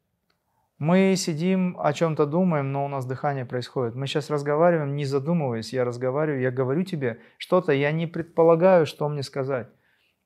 [0.80, 3.94] Мы сидим, о чем-то думаем, но у нас дыхание происходит.
[3.94, 5.74] Мы сейчас разговариваем, не задумываясь.
[5.74, 9.68] Я разговариваю, я говорю тебе что-то, я не предполагаю, что мне сказать.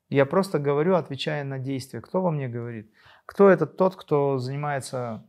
[0.08, 2.00] Я просто говорю, отвечая на действия.
[2.00, 2.90] Кто во мне говорит?
[3.26, 5.28] Кто это тот, кто занимается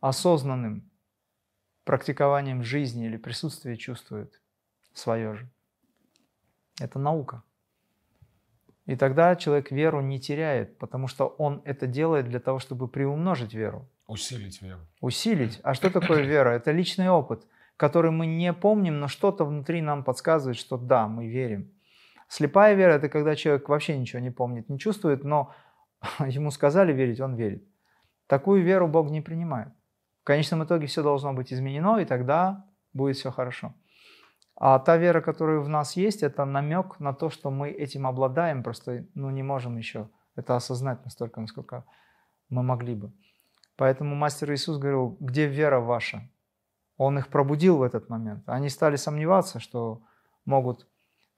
[0.00, 0.89] осознанным
[1.84, 4.40] практикованием жизни или присутствия чувствует
[4.92, 5.48] свое же?
[6.80, 7.42] Это наука.
[8.86, 13.54] И тогда человек веру не теряет, потому что он это делает для того, чтобы приумножить
[13.54, 13.88] веру.
[14.06, 14.80] Усилить веру.
[15.00, 15.60] Усилить.
[15.62, 16.50] А что такое вера?
[16.50, 21.28] Это личный опыт, который мы не помним, но что-то внутри нам подсказывает, что да, мы
[21.28, 21.70] верим.
[22.26, 25.54] Слепая вера– это когда человек вообще ничего не помнит, не чувствует, но
[26.26, 27.64] ему сказали верить, он верит.
[28.26, 29.68] Такую веру Бог не принимает.
[30.30, 33.74] Конечном итоге все должно быть изменено, и тогда будет все хорошо.
[34.54, 38.62] А та вера, которая в нас есть, это намек на то, что мы этим обладаем,
[38.62, 41.84] просто ну, не можем еще это осознать настолько, насколько
[42.48, 43.12] мы могли бы.
[43.74, 46.30] Поэтому мастер Иисус говорил, где вера ваша?
[46.96, 48.44] Он их пробудил в этот момент.
[48.46, 50.00] Они стали сомневаться, что
[50.44, 50.86] могут,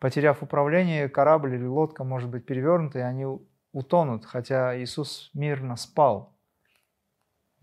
[0.00, 3.24] потеряв управление, корабль или лодка может быть перевернута, и они
[3.72, 6.36] утонут, хотя Иисус мирно спал.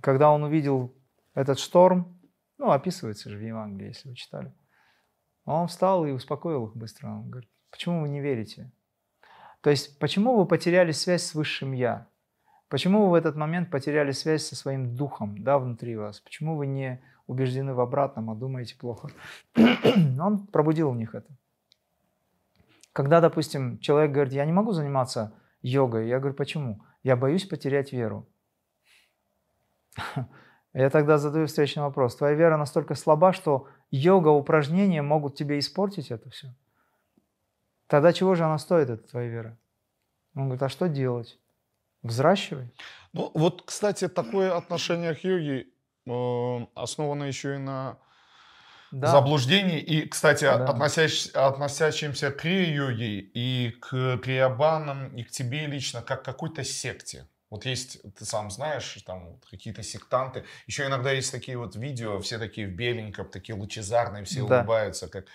[0.01, 0.95] Когда он увидел
[1.39, 2.19] этот шторм,
[2.57, 4.53] ну, описывается же в Евангелии, если вы читали,
[5.45, 7.07] он встал и успокоил их быстро.
[7.07, 8.73] Он говорит, почему вы не верите?
[9.61, 12.09] То есть, почему вы потеряли связь с Высшим Я?
[12.67, 16.19] Почему вы в этот момент потеряли связь со своим духом да, внутри вас?
[16.19, 19.09] Почему вы не убеждены в обратном, а думаете плохо?
[19.55, 21.33] Он пробудил в них это.
[22.91, 26.83] Когда, допустим, человек говорит, я не могу заниматься йогой, я говорю, почему?
[27.01, 28.27] Я боюсь потерять веру.
[30.73, 32.15] Я тогда задаю встречный вопрос.
[32.15, 36.53] Твоя вера настолько слаба, что йога, упражнения могут тебе испортить это все?
[37.87, 39.57] Тогда чего же она стоит, эта твоя вера?
[40.35, 41.39] Он говорит, а что делать?
[42.03, 42.71] Взращивай.
[43.13, 45.67] Ну, вот, кстати, такое отношение к йоге
[46.05, 47.97] э, основано еще и на
[48.91, 49.07] да.
[49.07, 49.79] заблуждении.
[49.79, 50.65] И, кстати, да.
[50.65, 57.27] относящ, относящимся к йоге и к криобанам, и к тебе лично, как к какой-то секте.
[57.49, 60.43] Вот есть, ты сам знаешь, там вот какие-то сектанты.
[60.67, 64.57] Еще иногда есть такие вот видео, все такие в беленьком, такие лучезарные, все да.
[64.57, 65.25] улыбаются, как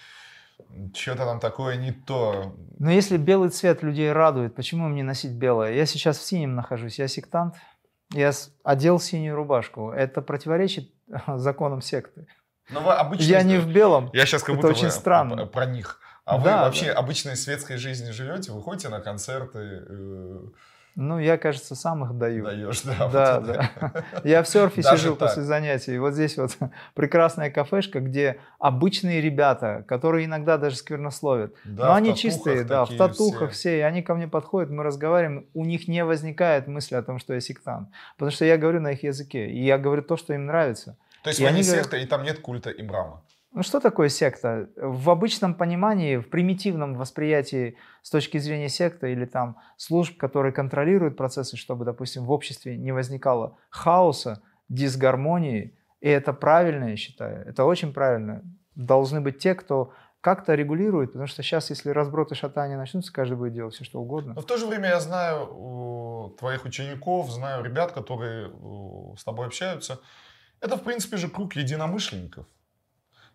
[0.94, 2.54] что-то там такое не то.
[2.78, 5.72] Но если белый цвет людей радует, почему мне носить белое?
[5.72, 7.56] Я сейчас в синем нахожусь, я сектант,
[8.12, 8.30] я
[8.62, 9.90] одел синюю рубашку.
[9.90, 10.90] Это противоречит
[11.26, 12.26] законам секты.
[12.70, 14.10] Но вы обычно, я не в белом.
[14.12, 15.46] Я сейчас как будто Это очень странно.
[15.46, 16.00] про них.
[16.24, 16.98] А да, вы вообще да.
[16.98, 18.52] обычной светской жизнью живете?
[18.52, 19.84] Вы ходите на концерты?
[19.86, 20.40] Э,
[20.97, 22.45] ну, я, кажется, сам их даю.
[22.45, 23.09] Даешь, да.
[23.09, 24.05] Да, вот да.
[24.22, 25.28] Я в серфе сижу так.
[25.28, 25.99] после занятий.
[25.99, 26.57] Вот здесь вот
[26.95, 31.55] прекрасная кафешка, где обычные ребята, которые иногда даже сквернословят.
[31.64, 33.59] Да, но они чистые, да, в татухах все.
[33.59, 33.78] все.
[33.78, 35.47] И они ко мне подходят, мы разговариваем.
[35.53, 37.88] У них не возникает мысли о том, что я сектант.
[38.16, 39.51] Потому что я говорю на их языке.
[39.51, 40.97] И я говорю то, что им нравится.
[41.24, 43.22] То есть и вы не секта, говорят, и там нет культа Имрама?
[43.55, 44.68] Ну что такое секта?
[44.76, 51.16] В обычном понимании, в примитивном восприятии с точки зрения секты или там служб, которые контролируют
[51.16, 57.64] процессы, чтобы, допустим, в обществе не возникало хаоса, дисгармонии, и это правильно, я считаю, это
[57.64, 58.42] очень правильно.
[58.74, 63.52] Должны быть те, кто как-то регулирует, потому что сейчас, если разброты шатания начнутся, каждый будет
[63.52, 64.32] делать все, что угодно.
[64.34, 68.50] Но в то же время я знаю твоих учеников, знаю ребят, которые
[69.16, 70.00] с тобой общаются.
[70.61, 72.46] Это, в принципе же, круг единомышленников.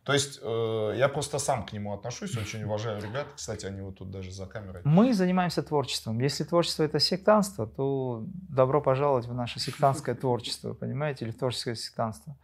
[0.04, 3.28] То есть э, я просто сам к нему отношусь, очень уважаю ребят.
[3.36, 4.82] Кстати, они вот тут даже за камерой.
[4.86, 6.20] Мы занимаемся творчеством.
[6.20, 12.36] Если творчество это сектанство, то добро пожаловать в наше сектантское творчество, понимаете, или творческое сектанство.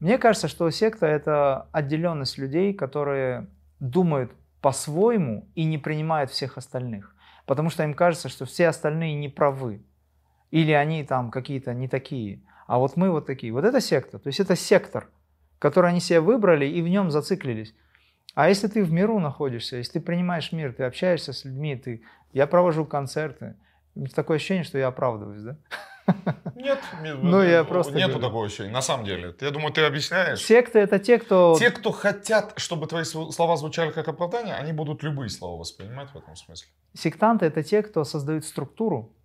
[0.00, 3.48] Мне кажется, что секта это отделенность людей, которые
[3.80, 4.30] думают
[4.60, 7.14] по-своему и не принимают всех остальных.
[7.46, 9.82] Потому что им кажется, что все остальные не правы.
[10.50, 12.42] Или они там какие-то не такие.
[12.66, 13.52] А вот мы вот такие.
[13.52, 14.18] Вот это секта.
[14.18, 15.08] То есть это сектор,
[15.58, 17.74] который они себе выбрали и в нем зациклились.
[18.34, 22.02] А если ты в миру находишься, если ты принимаешь мир, ты общаешься с людьми, ты...
[22.32, 23.56] я провожу концерты,
[24.14, 25.56] такое ощущение, что я оправдываюсь, да?
[26.54, 26.78] Нет,
[27.22, 28.26] ну, я просто нету говорю.
[28.26, 28.70] такого ощущения.
[28.70, 30.40] На самом деле, я думаю, ты объясняешь.
[30.40, 31.56] Секты это те, кто...
[31.58, 36.16] Те, кто хотят, чтобы твои слова звучали как оправдание, они будут любые слова воспринимать в
[36.16, 36.68] этом смысле.
[36.94, 39.16] Сектанты это те, кто создают структуру,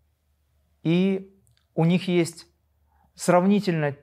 [0.84, 1.32] и
[1.76, 2.48] у них есть
[3.16, 3.96] сравнительно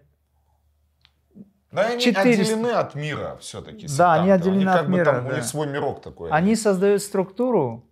[1.73, 2.43] да, они 400...
[2.43, 3.87] отделены от мира все-таки.
[3.97, 5.05] Да, они отделены они от мира.
[5.05, 5.33] Там, да.
[5.33, 6.31] У них свой мирок такой.
[6.31, 7.89] Они создают структуру,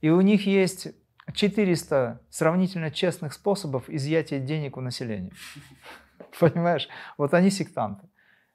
[0.00, 0.88] и у них есть
[1.32, 5.32] 400 сравнительно честных способов изъятия денег у населения.
[6.40, 6.88] Понимаешь?
[7.16, 8.08] Вот они сектанты.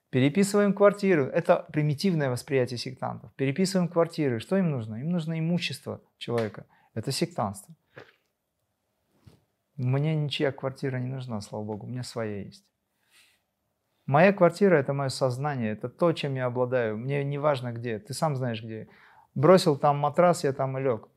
[0.10, 1.26] Переписываем квартиры.
[1.26, 3.34] Это примитивное восприятие сектантов.
[3.36, 4.40] Переписываем квартиры.
[4.40, 4.96] Что им нужно?
[4.96, 6.66] Им нужно имущество человека.
[6.94, 7.76] Это сектантство.
[9.76, 11.86] Мне ничья квартира не нужна, слава богу.
[11.86, 12.66] У меня своя есть.
[14.08, 16.98] Моя квартира– это мое сознание, это то, чем я обладаю.
[16.98, 18.88] Мне не важно где, ты сам знаешь где.
[19.36, 21.10] Бросил там матрас, я там и лег.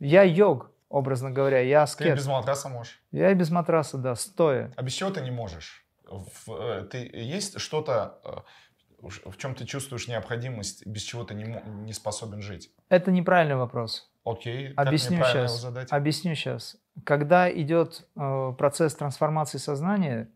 [0.00, 2.08] Я йог, образно говоря, я аскет.
[2.08, 3.02] Ты без матраса можешь?
[3.12, 4.72] Я и без матраса, да, стоя.
[4.74, 5.84] А без чего ты не можешь?
[6.48, 11.92] Э, ты, есть что-то, э, в чем ты чувствуешь необходимость, без чего ты не, не
[11.92, 12.70] способен жить?
[12.88, 14.10] Это неправильный вопрос.
[14.24, 15.60] Окей, объясню как сейчас.
[15.60, 15.92] задать?
[15.92, 16.76] Объясню сейчас.
[17.04, 20.30] Когда идет э, процесс трансформации сознания,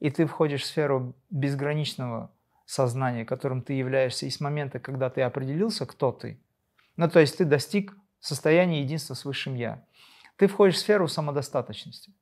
[0.00, 2.30] и ты входишь в сферу безграничного
[2.66, 6.40] сознания, которым ты являешься, и с момента, когда ты определился, кто ты,
[6.96, 9.84] ну то есть ты достиг состояния единства с Высшим Я,
[10.36, 12.12] ты входишь в сферу самодостаточности.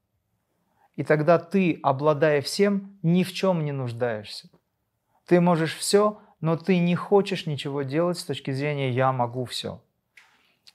[0.96, 4.50] И тогда ты, обладая всем, ни в чем не нуждаешься.
[5.26, 9.80] Ты можешь все, но ты не хочешь ничего делать с точки зрения «я могу все».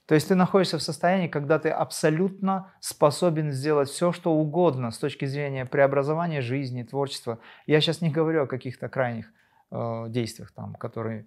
[0.06, 4.98] То есть ты находишься в состоянии, когда ты абсолютно способен сделать все, что угодно с
[4.98, 7.38] точки зрения преобразования жизни, творчества.
[7.66, 9.32] Я сейчас не говорю о каких-то крайних
[9.70, 11.26] э, действиях, там, которые,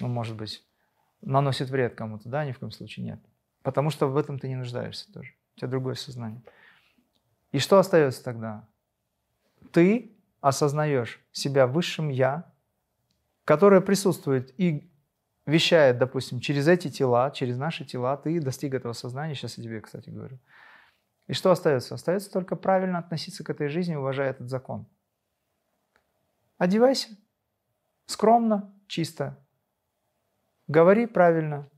[0.00, 0.64] ну, может быть,
[1.22, 3.20] наносят вред кому-то, да, ни в коем случае нет.
[3.62, 5.34] Потому что в этом ты не нуждаешься тоже.
[5.56, 6.42] У тебя другое сознание.
[7.52, 8.68] И что остается тогда?
[9.72, 12.52] Ты осознаешь себя высшим «я»,
[13.44, 14.90] которое присутствует и
[15.46, 19.80] вещает, допустим, через эти тела, через наши тела, ты достиг этого сознания, сейчас я тебе,
[19.80, 20.38] кстати, говорю.
[21.28, 21.94] И что остается?
[21.94, 24.86] Остается только правильно относиться к этой жизни, уважая этот закон.
[26.58, 27.16] Одевайся
[28.06, 29.38] скромно, чисто.
[30.68, 31.68] Говори правильно.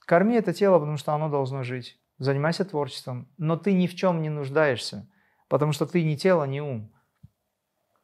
[0.00, 2.00] Корми это тело, потому что оно должно жить.
[2.18, 3.28] Занимайся творчеством.
[3.36, 5.08] Но ты ни в чем не нуждаешься,
[5.48, 6.92] потому что ты не тело, не ум.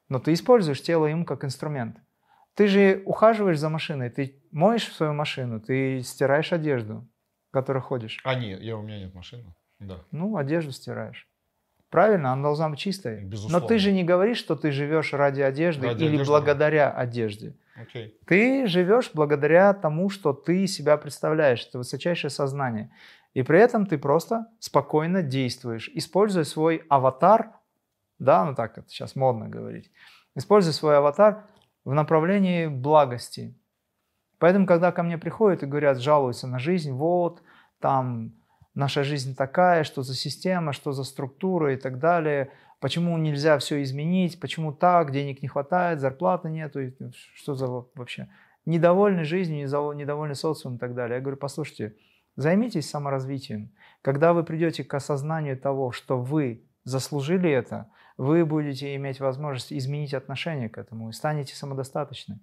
[0.09, 1.99] Но ты используешь тело и ум как инструмент.
[2.55, 7.07] Ты же ухаживаешь за машиной, ты моешь свою машину, ты стираешь одежду,
[7.51, 8.21] в которой ходишь.
[8.25, 9.55] А нет, я, у меня нет машины.
[9.81, 10.05] Да.
[10.13, 11.29] Ну, одежду стираешь.
[11.91, 13.23] Правильно, она должна быть чистой.
[13.23, 13.61] Безусловно.
[13.61, 16.27] Но ты же не говоришь, что ты живешь ради одежды ради или одежды.
[16.33, 17.57] благодаря одежде.
[17.81, 18.15] Okay.
[18.27, 21.65] Ты живешь благодаря тому, что ты себя представляешь.
[21.67, 22.91] Это высочайшее сознание.
[23.33, 27.53] И при этом ты просто спокойно действуешь, используя свой аватар,
[28.19, 29.91] да, ну так это сейчас модно говорить,
[30.37, 31.47] используя свой аватар
[31.85, 33.55] в направлении благости.
[34.39, 37.43] Поэтому, когда ко мне приходят и говорят, жалуются на жизнь, вот,
[37.81, 38.33] там,
[38.75, 43.83] наша жизнь такая, что за система, что за структура и так далее, почему нельзя все
[43.83, 46.81] изменить, почему так, денег не хватает, зарплаты нету,
[47.35, 48.29] что за вообще,
[48.67, 51.17] недовольны жизнью, недовольны социумом и так далее.
[51.17, 51.97] Я говорю, послушайте,
[52.37, 53.71] займитесь саморазвитием.
[54.03, 60.15] Когда вы придете к осознанию того, что вы заслужили это, вы будете иметь возможность изменить
[60.15, 62.41] отношение к этому и станете самодостаточны.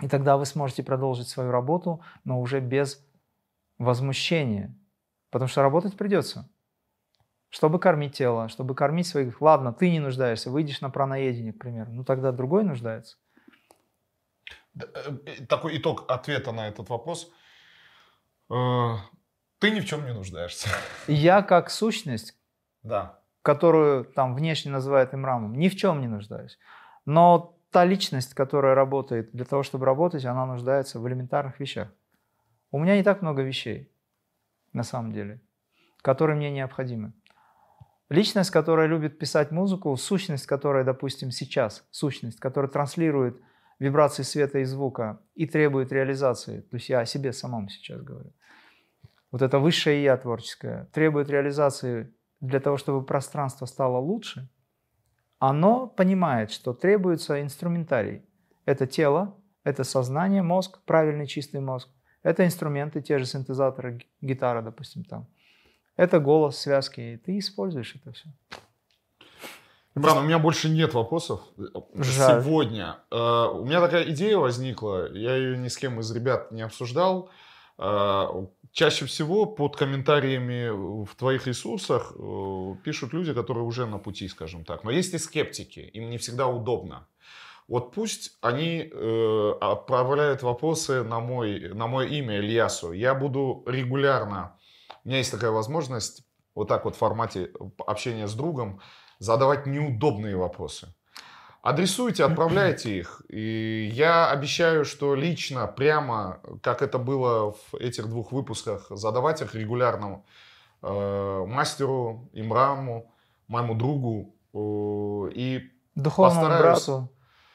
[0.00, 3.06] И тогда вы сможете продолжить свою работу, но уже без
[3.78, 4.74] возмущения,
[5.30, 6.48] потому что работать придется.
[7.50, 9.42] Чтобы кормить тело, чтобы кормить своих...
[9.42, 11.92] Ладно, ты не нуждаешься, выйдешь на праноедение, к примеру.
[11.92, 13.18] Ну тогда другой нуждается.
[14.74, 14.86] Э,
[15.26, 17.30] э, такой итог ответа на этот вопрос.
[18.50, 18.94] Э,
[19.58, 20.70] ты ни в чем не нуждаешься.
[21.06, 22.34] Я как сущность,
[22.82, 26.58] да которую там внешне называют имрамом, ни в чем не нуждаюсь.
[27.04, 31.88] Но та личность, которая работает для того, чтобы работать, она нуждается в элементарных вещах.
[32.70, 33.90] У меня не так много вещей,
[34.72, 35.40] на самом деле,
[36.02, 37.12] которые мне необходимы.
[38.08, 43.40] Личность, которая любит писать музыку, сущность, которая, допустим, сейчас, сущность, которая транслирует
[43.78, 48.32] вибрации света и звука и требует реализации, то есть я о себе самом сейчас говорю,
[49.30, 52.12] вот это высшее я творческое, требует реализации
[52.42, 54.48] для того, чтобы пространство стало лучше,
[55.38, 58.22] оно понимает, что требуется инструментарий.
[58.66, 61.88] Это тело, это сознание, мозг, правильный чистый мозг.
[62.22, 65.26] Это инструменты, те же синтезаторы, гитара, допустим, там.
[65.96, 68.28] Это голос, связки, и ты используешь это все.
[69.94, 71.42] Имран, у меня больше нет вопросов
[71.94, 72.42] Жаль.
[72.42, 73.00] сегодня.
[73.10, 77.30] Э, У меня такая идея возникла, я ее ни с кем из ребят не обсуждал.
[77.78, 78.26] Э,
[78.72, 80.70] Чаще всего под комментариями
[81.04, 84.82] в твоих ресурсах э, пишут люди, которые уже на пути, скажем так.
[84.82, 87.06] Но есть и скептики, им не всегда удобно.
[87.68, 92.92] Вот пусть они э, отправляют вопросы на, мой, на мое имя Ильясу.
[92.92, 94.56] Я буду регулярно,
[95.04, 97.50] у меня есть такая возможность, вот так вот в формате
[97.86, 98.80] общения с другом,
[99.18, 100.94] задавать неудобные вопросы.
[101.62, 103.22] Адресуйте, отправляйте их.
[103.28, 109.54] И я обещаю, что лично, прямо, как это было в этих двух выпусках, задавать их
[109.54, 110.22] регулярно
[110.82, 113.12] э, мастеру, Имраму,
[113.46, 114.34] моему другу.
[114.54, 116.86] э, и Духовному Постараюсь.
[116.86, 117.08] брату.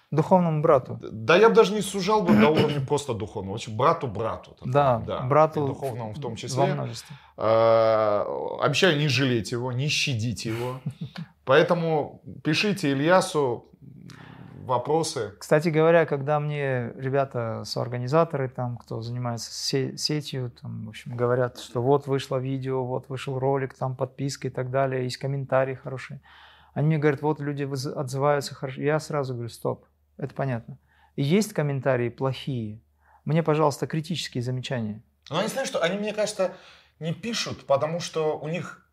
[0.09, 0.97] Духовному брату.
[1.01, 4.51] да я бы даже не сужал бы до уровня просто духовного, очень брату-брату.
[4.51, 6.73] такому, Да, брату и духовному в том Во числе.
[6.73, 7.13] множестве.
[7.35, 8.23] Э,
[8.61, 10.79] Обещаю не жалеть его, не щадить его.
[11.43, 13.66] Поэтому пишите Ильясу
[14.67, 15.33] вопросы.
[15.39, 21.57] Кстати говоря, когда мне ребята, соорганизаторы, там, кто занимается се- сетью, там, в общем, говорят,
[21.57, 26.21] что вот вышло видео, вот вышел ролик, там подписка и так далее, есть комментарии хорошие.
[26.73, 28.81] Они мне говорят, вот люди отзываются хорошо.
[28.81, 29.85] Я сразу говорю, стоп,
[30.17, 30.77] это понятно.
[31.15, 32.79] И есть комментарии плохие.
[33.25, 35.01] Мне, пожалуйста, критические замечания.
[35.29, 36.53] Но они знают, что они, мне кажется,
[36.99, 38.86] не пишут, потому что у них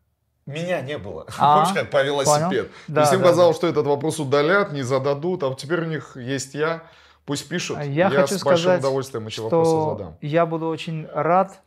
[0.45, 1.25] меня не было.
[1.37, 2.71] А, Помнишь, как по велосипед?
[2.87, 6.53] Да, им да, казалось, что этот вопрос удалят, не зададут, а теперь у них есть
[6.53, 6.83] я.
[7.25, 7.77] Пусть пишут.
[7.79, 10.17] А Я хочу с большим сказать, удовольствием эти вопросы задам.
[10.21, 11.59] я буду очень рад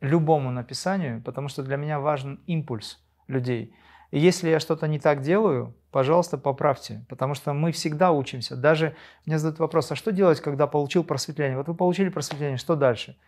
[0.00, 2.98] любому написанию, потому что для меня важен импульс
[3.28, 3.74] людей.
[4.10, 8.56] И если я что-то не так делаю, пожалуйста, поправьте, потому что мы всегда учимся.
[8.56, 8.96] Даже
[9.26, 11.58] мне задают вопрос, а что делать, когда получил просветление?
[11.58, 13.18] Вот вы получили просветление, что дальше?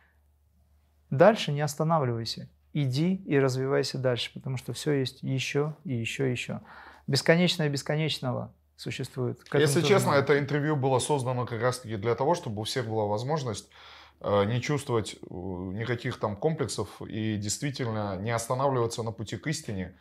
[1.11, 2.49] Дальше не останавливайся.
[2.79, 6.61] Иди и развивайся дальше, потому что все есть еще и еще и еще.
[7.07, 9.43] Бесконечное бесконечного существует.
[9.45, 10.21] К этому Если честно, надо.
[10.21, 13.71] это интервью было создано как раз-таки для того, чтобы у всех была возможность
[14.21, 19.95] э, не чувствовать э, никаких там комплексов и действительно не останавливаться на пути к истине.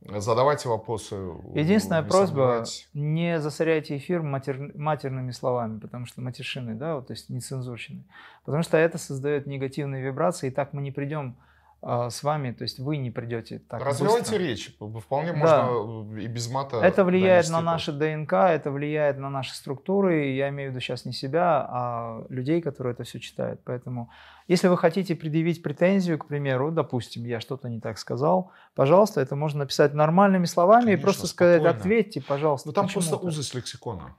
[0.00, 1.16] Задавайте вопросы.
[1.56, 2.64] Единственная не просьба,
[2.94, 8.04] не засоряйте эфир матер- матерными словами, потому что матершины, да, вот, то есть нецензурщины.
[8.44, 11.36] Потому что это создает негативные вибрации, и так мы не придем
[11.82, 14.36] с вами, то есть вы не придете так Развивайте быстро.
[14.38, 14.76] речь.
[15.02, 15.66] Вполне Да.
[15.66, 16.76] можно и без мата.
[16.76, 20.26] Это влияет на наши ДНК, это влияет на наши структуры.
[20.32, 23.60] Я имею в виду сейчас не себя, а людей, которые это все читают.
[23.64, 24.10] Поэтому,
[24.46, 29.34] если вы хотите предъявить претензию, к примеру, допустим, я что-то не так сказал, пожалуйста, это
[29.34, 31.78] можно написать нормальными словами Конечно, и просто сказать, спокойно.
[31.78, 32.68] ответьте, пожалуйста.
[32.68, 34.16] Ну там просто так?» узость лексикона.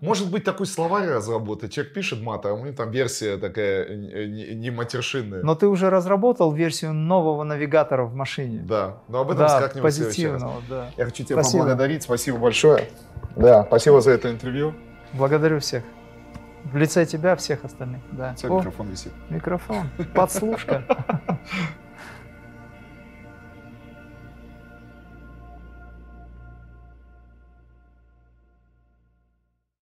[0.00, 1.72] Может быть, такой словарь разработать.
[1.72, 5.42] Человек пишет мат, а у него там версия такая не, матершинная.
[5.42, 8.60] Но ты уже разработал версию нового навигатора в машине.
[8.66, 10.90] Да, но об этом да, как-нибудь позитивного, да.
[10.96, 11.62] Я хочу тебя Спасибо.
[11.62, 12.02] поблагодарить.
[12.02, 12.88] Спасибо большое.
[13.36, 14.74] Да, спасибо за это интервью.
[15.12, 15.84] Благодарю всех.
[16.64, 18.00] В лице тебя всех остальных.
[18.12, 18.32] Да.
[18.32, 19.12] У тебя О, микрофон висит.
[19.30, 19.88] микрофон.
[20.14, 20.84] Подслушка.